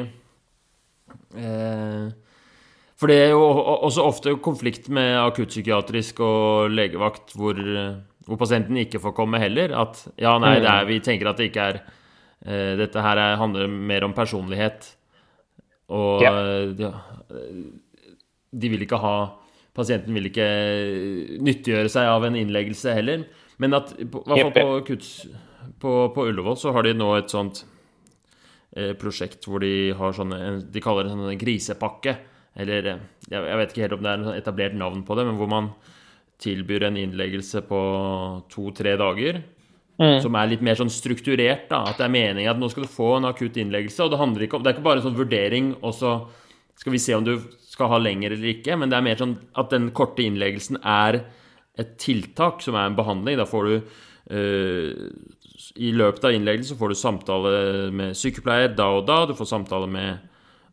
[1.38, 2.10] eh,
[3.02, 9.00] for det er jo også ofte konflikt med akuttpsykiatrisk og legevakt hvor, hvor, pasienten ikke
[9.02, 9.74] får komme heller.
[9.74, 11.80] At ja, nei, er, vi tenker at det ikke er
[12.78, 14.86] Dette her er, handler mer om personlighet.
[15.92, 16.32] Og ja.
[18.52, 19.14] de, vil ikke ha
[19.72, 20.46] Pasienten vil ikke
[21.40, 23.22] nyttiggjøre seg av en innleggelse heller.
[23.62, 24.96] Men at i hvert fall på,
[25.80, 27.62] på, på Ullevål så har de nå et sånt
[28.76, 32.18] eh, prosjekt hvor de har sånne De kaller det en grisepakke
[32.52, 32.98] eller jeg,
[33.32, 35.70] jeg vet ikke helt om det er et etablert navn på det, men hvor man
[36.42, 37.80] tilbyr en innleggelse på
[38.52, 39.40] to-tre dager.
[40.00, 40.22] Mm.
[40.24, 41.66] Som er litt mer sånn strukturert.
[41.68, 44.00] da, At det er meningen at nå skal du få en akutt innleggelse.
[44.04, 46.14] og Det handler ikke om, det er ikke bare en sånn vurdering, og så
[46.80, 47.36] skal vi se om du
[47.68, 48.76] skal ha lenger eller ikke.
[48.78, 51.22] Men det er mer sånn at den korte innleggelsen er
[51.78, 53.38] et tiltak som er en behandling.
[53.40, 53.74] Da får du
[54.32, 54.90] øh,
[55.76, 57.54] I løpet av innleggelsen får du samtale
[57.94, 59.22] med sykepleier da og da.
[59.28, 60.28] Du får samtale med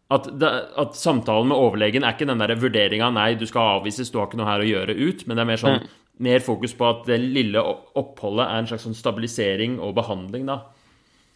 [0.10, 0.50] at, det,
[0.82, 4.26] at, samtalen med overlegen er ikke den der vurderinga 'nei, du skal avvises, du har
[4.26, 5.90] ikke noe her å gjøre' ut, men det er mer sånn mm.
[6.20, 10.60] Mer fokus på at det lille oppholdet er en slags sånn stabilisering og behandling, da.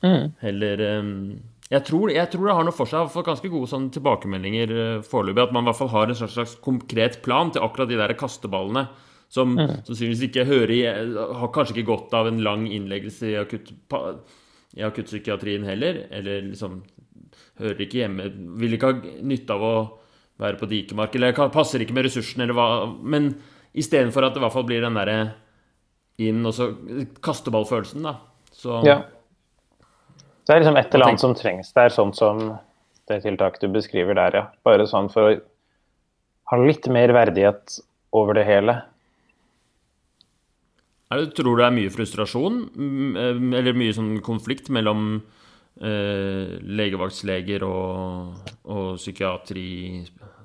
[0.04, 0.34] Mm.
[0.42, 1.14] Heller um,
[1.70, 2.98] jeg, tror, jeg tror, det har noe for seg.
[2.98, 5.46] Jeg har fått ganske gode sånn tilbakemeldinger uh, foreløpig.
[5.48, 8.16] At man i hvert fall har en slags, slags konkret plan til akkurat de der
[8.20, 8.86] kasteballene.
[9.34, 9.80] Som mm.
[9.88, 10.82] sannsynligvis ikke hører i
[11.40, 13.72] Har kanskje ikke godt av en lang innleggelse i, akutt,
[14.78, 16.04] i akuttpsykiatrien heller.
[16.14, 16.82] Eller liksom
[17.62, 18.28] hører ikke hjemme
[18.62, 19.76] Vil ikke ha nytte av å
[20.42, 22.68] være på dikemark, eller passer ikke med ressursene, eller hva
[23.00, 23.32] Men
[23.74, 25.18] istedenfor at det i hvert fall blir den derre
[26.22, 26.70] inn og så
[27.26, 28.18] kasteballfølelsen, da.
[28.54, 29.02] Så Ja.
[30.46, 32.60] Det er liksom et eller annet som trengs der, sånn som
[33.08, 34.48] det tiltaket du beskriver der, ja.
[34.64, 35.42] Bare sånn for å
[36.52, 37.80] ha litt mer verdighet
[38.12, 38.84] over det hele.
[41.12, 42.60] Er det, tror du det er mye frustrasjon,
[43.56, 45.22] eller mye sånn konflikt mellom
[45.80, 49.68] eh, legevaktsleger og, og psykiatri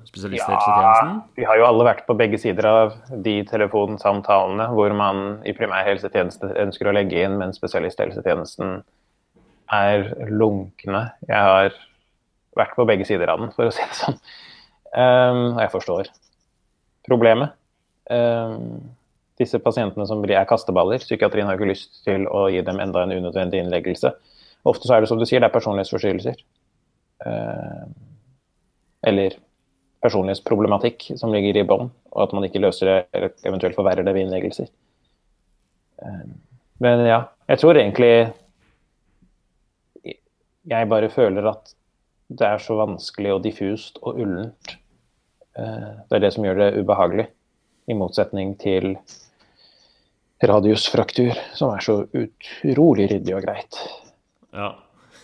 [0.08, 1.10] spesialisthelsetjenesten?
[1.12, 2.94] Ja, vi har jo alle vært på begge sider av
[3.24, 8.80] de telefonsamtalene hvor man i primærhelsetjenesten ønsker å legge inn, men spesialisthelsetjenesten
[9.74, 11.04] er lunkne.
[11.28, 11.74] Jeg har
[12.58, 14.20] vært på begge sider av den, for å si det sånn.
[14.96, 16.08] Um, jeg forstår
[17.08, 17.52] problemet.
[18.08, 18.94] Um,
[19.38, 23.12] disse pasientene som er kasteballer, psykiatrien har ikke lyst til å gi dem enda en
[23.14, 24.14] unødvendig innleggelse.
[24.68, 26.40] Ofte så er det som du sier, det er personlighetsforstyrrelser.
[27.22, 27.84] Uh,
[29.06, 29.36] eller
[30.04, 34.14] personlighetsproblematikk som ligger i bånn, og at man ikke løser det eller eventuelt forverrer det
[34.14, 34.68] ved innleggelser.
[36.04, 36.36] Ehm,
[36.84, 38.30] men ja, jeg tror egentlig
[40.68, 41.72] Jeg bare føler at
[42.28, 44.74] det er så vanskelig og diffust og ullent.
[45.56, 47.24] Eh, det er det som gjør det ubehagelig,
[47.88, 48.90] i motsetning til
[50.44, 53.80] radiusfraktur, som er så utrolig ryddig og greit.
[54.52, 54.74] Ja.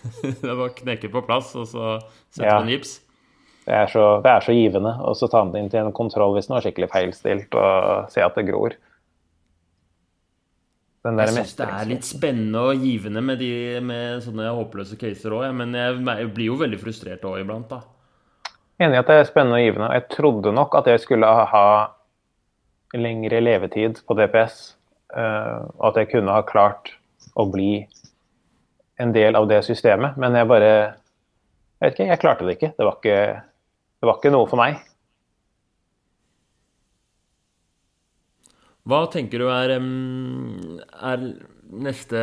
[0.45, 1.99] Det var knekke på plass, og så
[2.33, 2.59] setter ja.
[2.61, 2.99] man gips.
[3.65, 6.51] Det er, så, det er så givende å ta den inn til en kontroll hvis
[6.51, 8.77] den var skikkelig feilstilt, og se at det gror.
[11.05, 15.47] jeg syns det er litt spennende og givende med, de, med sånne håpløse caser òg,
[15.57, 17.81] men jeg, jeg, blir jo veldig frustrert òg iblant, da.
[18.85, 19.91] Enig i at det er spennende og givende.
[19.97, 21.67] Jeg trodde nok at jeg skulle ha
[22.95, 24.61] lengre levetid på DPS,
[25.17, 26.93] eh, og at jeg kunne ha klart
[27.39, 27.87] å bli
[29.01, 30.75] en del av det systemet, men jeg bare
[31.83, 32.69] Jeg vet ikke, jeg klarte det ikke.
[32.79, 33.17] Det var ikke
[34.05, 34.82] det var ikke noe for meg.
[38.84, 41.22] Hva tenker du er, er
[41.72, 42.20] neste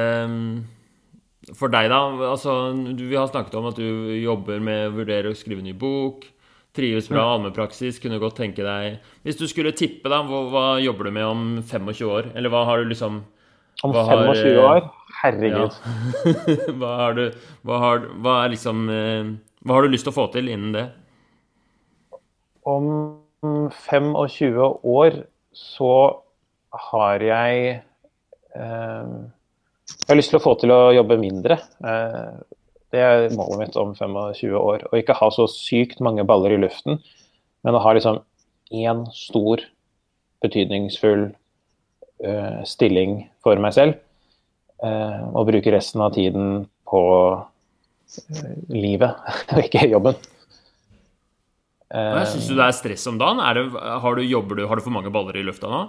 [1.57, 2.03] for deg, da?
[2.27, 2.53] Altså,
[2.99, 6.29] vi har snakket om at du jobber med å vurdere å skrive ny bok.
[6.77, 7.97] Trives bra i allmennpraksis.
[7.99, 11.43] Kunne godt tenke deg Hvis du skulle tippe, da, hva, hva, jobber du med om
[11.65, 12.31] 25 år?
[12.37, 13.23] Eller hva har du liksom
[13.81, 14.87] Om 25 har, år?
[15.23, 15.81] Herregud.
[15.81, 16.71] Ja.
[16.77, 17.25] hva, har du,
[17.65, 19.33] hva, har, hva, er liksom eh,
[19.65, 20.91] Hva har du lyst til å få til innen det?
[22.67, 22.87] Om
[23.41, 24.13] 25
[24.83, 25.21] år
[25.57, 25.93] så
[26.91, 27.61] har jeg
[28.55, 29.13] eh,
[29.91, 31.57] Jeg har lyst til å få til å jobbe mindre.
[31.83, 32.33] Eh,
[32.91, 34.85] det er målet mitt om 25 år.
[34.91, 36.99] Å ikke ha så sykt mange baller i luften,
[37.63, 38.21] men å ha liksom
[38.71, 39.63] én stor,
[40.41, 41.27] betydningsfull
[42.25, 43.99] eh, stilling for meg selv.
[44.81, 47.03] Eh, og bruke resten av tiden på
[47.35, 49.19] eh, livet,
[49.53, 50.17] og ikke jobben.
[51.91, 53.41] Jeg Syns du det er stress om dagen?
[53.41, 55.81] Det, har, du, du, har, du, for mange baller i lufta nå?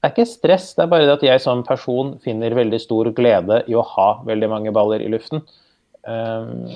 [0.00, 3.10] Det er ikke stress, det er bare det at jeg som person finner veldig stor
[3.16, 5.42] glede i å ha veldig mange baller i luften.
[6.08, 6.70] Ehm,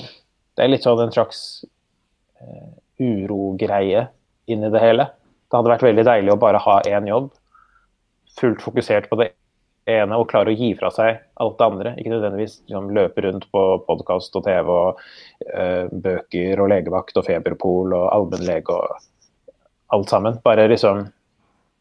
[0.52, 1.38] det er litt sånn en slags
[2.44, 2.68] eh,
[3.00, 4.04] urogreie
[4.44, 5.08] inni det hele.
[5.48, 7.32] Det hadde vært veldig deilig å bare ha én jobb,
[8.36, 9.30] fullt fokusert på det
[9.90, 11.92] ene og klare å gi fra seg alt det andre.
[12.00, 15.02] Ikke nødvendigvis liksom, løpe rundt på podkast og TV og
[15.50, 18.96] uh, bøker og legevakt og feberpol og allmennlege og
[19.94, 20.40] alt sammen.
[20.44, 21.06] Bare liksom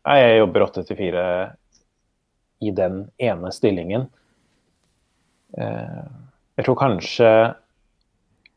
[0.04, 1.26] Nei, jeg jobber åtte til fire
[2.60, 4.10] i den ene stillingen.
[5.56, 6.04] Uh,
[6.60, 7.30] jeg tror kanskje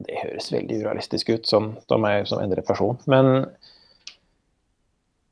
[0.03, 1.71] Det høres veldig urealistisk ut, sånn
[2.03, 2.99] må som endret person.
[3.07, 3.47] Men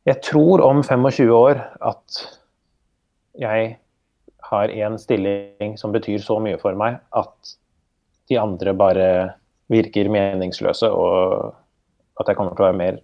[0.06, 2.22] jeg tror om 25 år at
[3.42, 3.74] jeg
[4.50, 7.54] har én stilling som betyr så mye for meg at
[8.30, 9.08] de andre bare
[9.72, 11.54] virker meningsløse, og
[12.20, 13.00] at jeg kommer til å være mer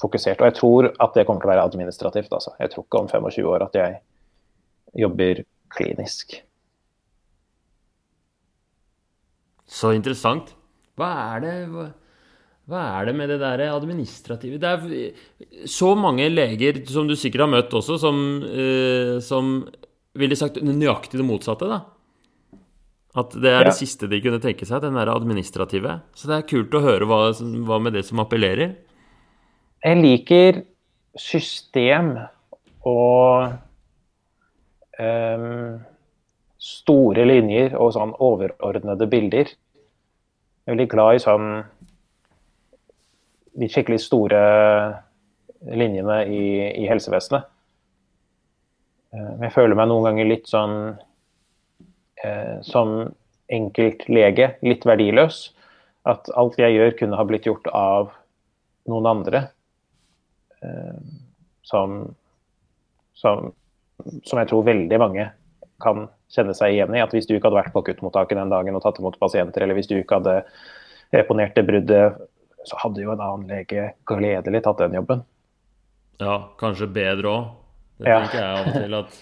[0.00, 0.40] fokusert.
[0.40, 2.32] Og jeg tror at det kommer til å være administrativt.
[2.32, 2.54] Altså.
[2.60, 4.00] Jeg tror ikke om 25 år at jeg
[5.06, 5.44] jobber
[5.76, 6.40] klinisk.
[9.66, 10.52] Så interessant.
[10.96, 11.56] Hva er det
[12.66, 17.44] hva er det med det der administrative Det er så mange leger, som du sikkert
[17.44, 19.68] har møtt også, som, eh, som
[20.20, 21.82] ville sagt nøyaktig det motsatte, da.
[23.16, 23.68] At det er ja.
[23.70, 26.00] det siste de kunne tenke seg, den der administrative.
[26.16, 27.20] Så det er kult å høre hva,
[27.68, 28.74] hva med det som appellerer.
[29.86, 30.60] Jeg liker
[31.16, 32.16] system
[32.86, 33.54] og
[35.00, 35.78] um,
[36.60, 39.48] store linjer og sånn overordnede bilder.
[39.48, 41.50] Jeg er veldig glad i sånn
[43.56, 44.40] de skikkelig store
[45.72, 46.46] linjene i,
[46.82, 47.48] i helsevesenet.
[49.16, 50.76] Eh, jeg føler meg noen ganger litt sånn
[52.24, 52.98] eh, som
[53.52, 55.40] enkeltlege, litt verdiløs.
[56.06, 58.12] At alt jeg gjør, kunne ha blitt gjort av
[58.90, 59.46] noen andre.
[60.62, 61.00] Eh,
[61.66, 61.98] som,
[63.18, 63.50] som,
[64.22, 65.26] som jeg tror veldig mange
[65.82, 67.02] kan kjenne seg igjen i.
[67.02, 69.78] At hvis du ikke hadde vært på akuttmottaket den dagen og tatt imot pasienter, eller
[69.78, 70.40] hvis du ikke hadde
[71.14, 72.24] reponert det bruddet,
[72.66, 75.22] så hadde jo en annen lege gledelig tatt den jobben.
[76.22, 77.46] Ja, kanskje bedre òg.
[77.96, 78.20] Det ja.
[78.20, 79.18] tenker jeg av og til at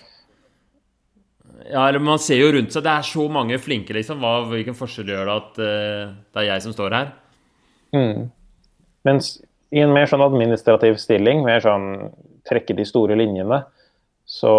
[1.64, 4.18] Ja, eller man ser jo rundt seg, det er så mange flinke, liksom.
[4.20, 7.12] Hva, hvilken forskjell gjør det at uh, det er jeg som står her?
[7.94, 8.26] Mm.
[9.06, 9.30] Mens
[9.74, 12.10] i en mer sånn administrativ stilling, mer sånn
[12.48, 13.62] trekke de store linjene,
[14.28, 14.54] så,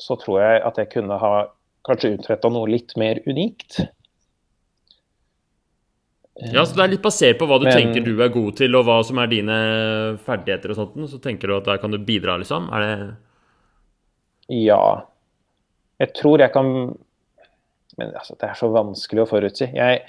[0.00, 1.34] så tror jeg at jeg kunne ha
[1.88, 3.82] kanskje utretta noe litt mer unikt.
[6.38, 8.76] Ja, så Det er litt basert på hva du Men, tenker du er god til,
[8.78, 9.56] og hva som er dine
[10.22, 11.10] ferdigheter og sånt.
[11.10, 12.70] Så tenker du at der kan du bidra, liksom?
[12.72, 12.92] Er det
[14.48, 15.02] Ja.
[15.98, 16.96] Jeg tror jeg kan
[17.98, 19.66] Men altså, det er så vanskelig å forutsi.
[19.74, 20.04] Jeg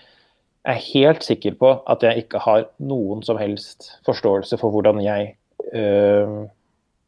[0.63, 5.31] er helt sikker på at jeg ikke har noen som helst forståelse for hvordan jeg
[5.73, 6.45] øh,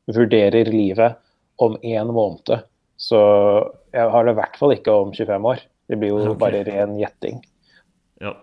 [0.09, 1.19] vurderer livet
[1.61, 2.63] om én måned.
[2.97, 3.19] Så
[3.93, 5.61] jeg har det i hvert fall ikke om 25 år.
[5.85, 6.39] Det blir jo okay.
[6.41, 7.43] bare ren gjetting.
[8.21, 8.33] Ja.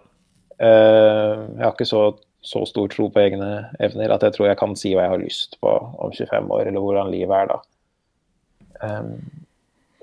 [0.59, 2.03] Uh, jeg har ikke så,
[2.43, 3.51] så, stor tro på egne
[3.83, 6.71] evner at jeg tror jeg kan si hva jeg har lyst på om 25 år,
[6.71, 7.61] eller hvordan livet er da.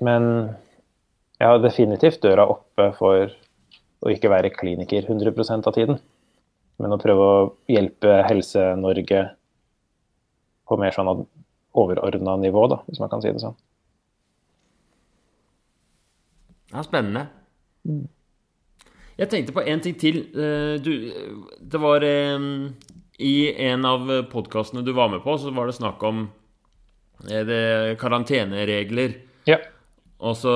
[0.04, 0.24] Men
[1.40, 3.30] jeg har definitivt døra oppe for
[4.04, 6.00] å ikke være kliniker 100% av tiden.
[6.80, 9.22] Men å prøve å hjelpe Helse-Norge
[10.66, 11.24] på mer sånn
[11.76, 13.56] overordna nivå, da, hvis man kan si det sånn.
[16.72, 17.26] Ja, spennende.
[17.86, 18.04] Mm.
[19.16, 20.18] Jeg tenkte på en ting til.
[20.36, 20.92] Eh, du,
[21.60, 22.48] det var eh,
[23.24, 23.36] I
[23.70, 26.26] en av podkastene du var med på, så var det snakk om
[27.30, 29.16] eh, det, karanteneregler.
[29.48, 29.60] Ja.
[30.16, 30.52] Og så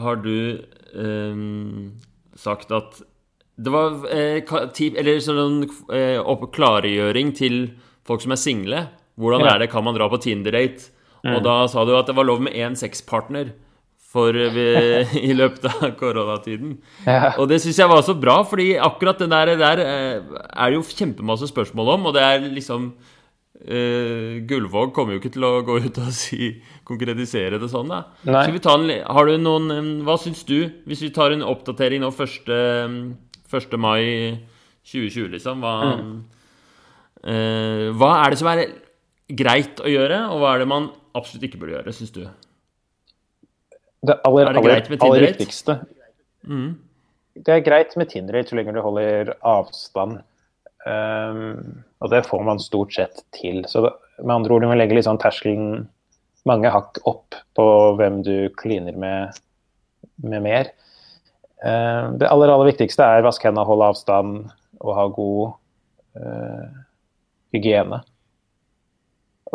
[0.00, 0.64] har du
[0.96, 1.90] um,
[2.32, 3.02] sagt at
[3.60, 5.66] det var Eller sånn
[6.56, 7.58] klargjøring til
[8.08, 8.80] folk som er single.
[9.20, 9.52] Hvordan ja.
[9.52, 10.88] er det, kan man dra på Tinder-date?
[11.26, 11.34] Mm.
[11.34, 13.52] Og da sa du at det var lov med én sexpartner
[14.08, 16.78] for eh, i løpet av koronatiden.
[17.04, 17.34] Ja.
[17.36, 20.86] Og det syns jeg var så bra, fordi akkurat den der, der eh, er jo
[20.86, 25.78] kjempemasse spørsmål om, og det er liksom uh, Gullvåg kommer jo ikke til å gå
[25.84, 26.54] ut og si,
[26.88, 28.06] konkretisere det sånn, da.
[28.24, 30.56] Skal vi ta en, har du noen Hva syns du,
[30.88, 32.52] hvis vi tar en oppdatering nå 1.
[33.48, 33.78] 1.
[33.80, 34.40] mai
[34.88, 35.60] 2020, liksom?
[35.60, 36.18] Hva, mm.
[37.28, 38.68] uh, hva er det som er
[39.28, 42.22] greit å gjøre, og hva er det man absolutt ikke burde gjøre, syns du?
[44.00, 45.74] Det aller, det aller, aller viktigste
[46.46, 46.68] mm.
[47.38, 50.20] Det er greit med Tinder så lenge du holder avstand.
[50.86, 53.62] Um, og det får man stort sett til.
[53.70, 53.92] Så det,
[54.22, 55.86] med andre ord, du må legge litt sånn terskelen
[56.48, 57.66] mange hakk opp på
[57.98, 59.38] hvem du kliner med,
[60.24, 60.72] med mer.
[61.62, 64.36] Uh, det aller, aller viktigste er vaske hendene, holde avstand
[64.82, 65.42] og ha god
[66.18, 66.66] uh,
[67.54, 68.02] hygiene.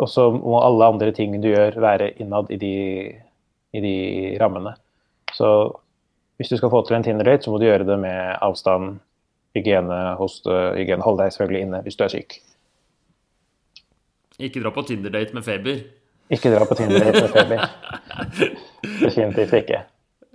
[0.00, 2.74] Og så må alle andre ting du gjør, være innad i de,
[3.74, 3.96] i de
[4.40, 4.74] rammene.
[5.34, 5.48] Så
[6.38, 8.98] hvis du skal få til en Tinder-date, så må du gjøre det med avstand,
[9.54, 11.04] hygiene, hoste, hygiene.
[11.06, 12.38] Hold deg selvfølgelig inne hvis du er syk.
[14.42, 15.82] Ikke dra på Tinder-date med feber.
[16.34, 17.66] Ikke dra på Tinder-date med feber.
[19.04, 19.84] Definitivt ikke.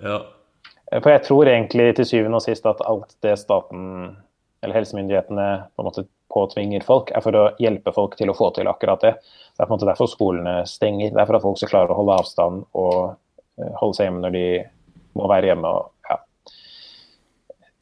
[0.04, 0.22] Ja.
[0.90, 4.16] For jeg tror egentlig til syvende og sist at alt det staten
[4.64, 8.52] eller helsemyndighetene på en måte påtvinger folk, er for å hjelpe folk til å få
[8.56, 9.14] til akkurat det.
[9.20, 11.14] Det er på en måte derfor skolene stenger.
[11.14, 13.16] Det er for at folk skal klare å holde avstand og eh,
[13.80, 14.46] holde seg hjemme når de
[15.20, 15.70] må være hjemme.
[15.70, 16.20] Og, ja.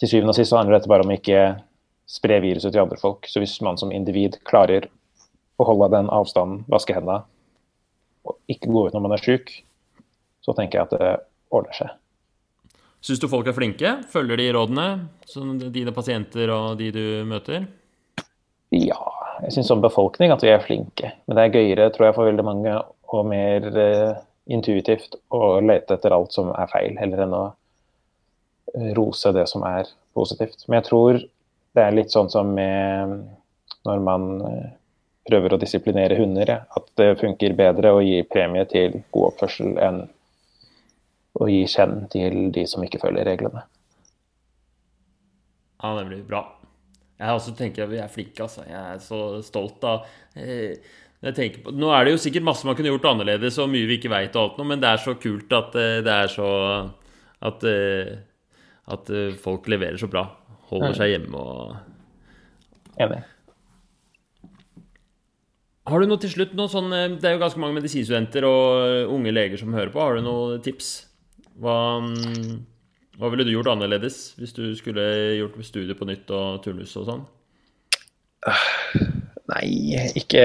[0.01, 1.41] Til syvende og sist så handler dette bare om å ikke
[2.07, 3.27] spre viruset til andre folk.
[3.29, 4.89] Så hvis man som individ klarer
[5.57, 7.23] å holde den avstanden, vaske hendene
[8.27, 9.53] og ikke gå ut når man er syk,
[10.43, 11.13] så tenker jeg at det
[11.53, 11.95] ordner seg.
[13.03, 13.91] Syns du folk er flinke?
[14.11, 14.87] Følger de rådene?
[15.71, 17.67] Dine pasienter og de du møter?
[18.73, 18.99] Ja,
[19.45, 21.13] jeg syns som befolkning at vi er flinke.
[21.27, 22.73] Men det er gøyere, tror jeg, for veldig mange
[23.07, 24.17] og mer uh,
[24.47, 29.65] intuitivt å lete etter alt som er feil, heller enn å uh, rose det som
[29.67, 30.65] er positivt.
[30.67, 31.21] Men jeg tror
[31.77, 33.17] det er litt sånn som med
[33.87, 34.67] når man uh,
[35.27, 36.59] prøver å disiplinere hunder, ja.
[36.71, 40.05] at det funker bedre å gi premie til god oppførsel enn
[41.37, 43.65] å gi kjenn til de som ikke følger reglene.
[45.77, 46.45] Ja, det blir bra.
[47.17, 48.63] Jeg også tenker vi er flinke, altså.
[48.65, 50.05] Jeg er så stolt av
[50.37, 50.77] eh,
[51.17, 54.11] på, Nå er det jo sikkert masse man kunne gjort annerledes, og mye vi ikke
[54.13, 56.49] veit, men det er så kult at eh, det er så
[57.37, 58.17] At, eh,
[58.89, 59.09] at
[59.41, 60.23] folk leverer så bra.
[60.71, 61.75] Holder seg hjemme og
[62.97, 63.19] Enig.
[65.87, 69.31] Har du noe til slutt noe sånn Det er jo ganske mange medisinstudenter og unge
[69.31, 70.01] leger som hører på.
[70.01, 70.89] Har du noen tips?
[71.61, 72.57] Hva mm,
[73.17, 75.03] hva ville du gjort annerledes hvis du skulle
[75.39, 77.23] gjort studiet på nytt og turnus og sånn?
[79.49, 80.43] Nei, ikke,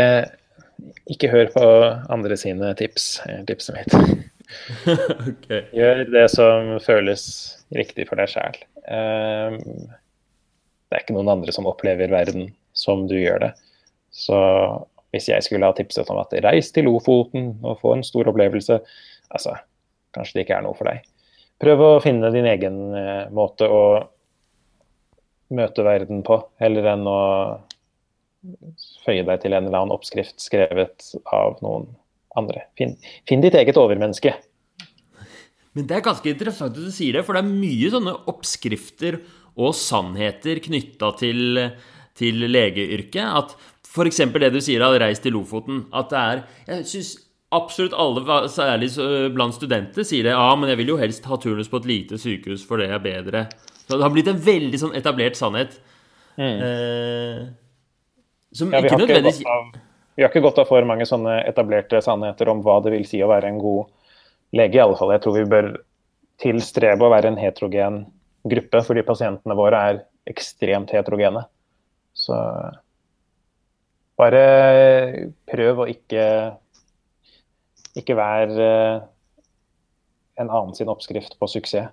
[1.10, 1.66] ikke hør på
[2.12, 3.08] andre sine tips.
[3.48, 3.96] Tipset mitt.
[5.32, 5.64] okay.
[5.72, 7.24] Gjør det som føles
[7.74, 8.58] riktig for deg sjæl.
[8.86, 9.58] Um,
[10.88, 13.52] det er ikke noen andre som opplever verden som du gjør det.
[14.12, 14.38] Så
[15.12, 18.80] hvis jeg skulle ha tipset om at reis til Lofoten og få en stor opplevelse,
[19.32, 19.56] altså
[20.16, 21.04] kanskje det ikke er noe for deg.
[21.62, 23.84] Prøv å finne din egen uh, måte å
[25.52, 27.20] møte verden på, heller enn å
[29.04, 31.88] føye deg til en eller annen oppskrift skrevet av noen
[32.38, 32.66] andre.
[32.78, 32.96] Finn,
[33.28, 34.34] finn ditt eget overmenneske.
[35.72, 39.20] Men det er ganske interessant at du sier det, for det er mye sånne oppskrifter
[39.52, 41.60] og sannheter knytta til,
[42.18, 43.24] til legeyrket.
[43.24, 43.54] At
[43.92, 44.24] f.eks.
[44.32, 45.86] det du sier av 'reis til Lofoten'.
[45.92, 47.12] At det er Jeg syns
[47.52, 48.88] absolutt alle, særlig
[49.34, 50.32] blant studenter, sier det.
[50.32, 52.98] Ja, men jeg vil jo helst ha turnus på et lite sykehus, for det er
[52.98, 53.46] bedre.
[53.86, 55.76] Så det har blitt en veldig sånn etablert sannhet.
[56.38, 56.62] Mm.
[56.64, 57.42] Eh,
[58.52, 59.42] som ja, ikke nødvendigvis
[60.12, 63.22] Vi har ikke gått av for mange sånne etablerte sannheter om hva det vil si
[63.24, 63.88] å være en god
[64.52, 65.14] lege, i alle fall.
[65.14, 65.68] Jeg tror vi bør
[66.42, 68.02] tilstrebe å være en heterogen
[68.44, 71.46] gruppe, fordi pasientene våre er ekstremt heterogene.
[72.12, 72.36] Så
[74.20, 74.42] bare
[75.48, 76.26] prøv å ikke
[77.98, 78.68] ikke være
[80.40, 81.92] en annen sin oppskrift på suksess.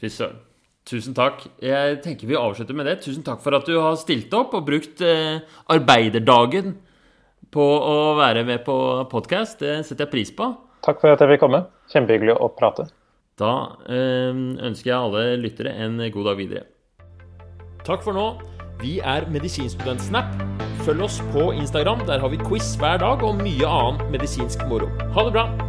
[0.00, 0.40] Fy søren.
[0.84, 1.46] Tusen takk.
[1.64, 2.98] Jeg tenker vi avslutter med det.
[3.04, 5.40] Tusen takk for at du har stilt opp og brukt eh,
[5.72, 6.76] arbeiderdagen
[7.54, 8.76] på å være med på
[9.12, 9.62] podkast.
[9.64, 10.50] Det setter jeg pris på.
[10.84, 11.64] Takk for at jeg fikk komme.
[11.92, 12.90] Kjempehyggelig å prate.
[13.40, 13.54] Da
[13.88, 14.36] eh,
[14.68, 16.66] ønsker jeg alle lyttere en god dag videre.
[17.84, 18.28] Takk for nå.
[18.82, 20.34] Vi er Medisinstudentsnap.
[20.84, 22.04] Følg oss på Instagram.
[22.08, 24.90] Der har vi quiz hver dag og mye annen medisinsk moro.
[25.16, 25.63] Ha det bra!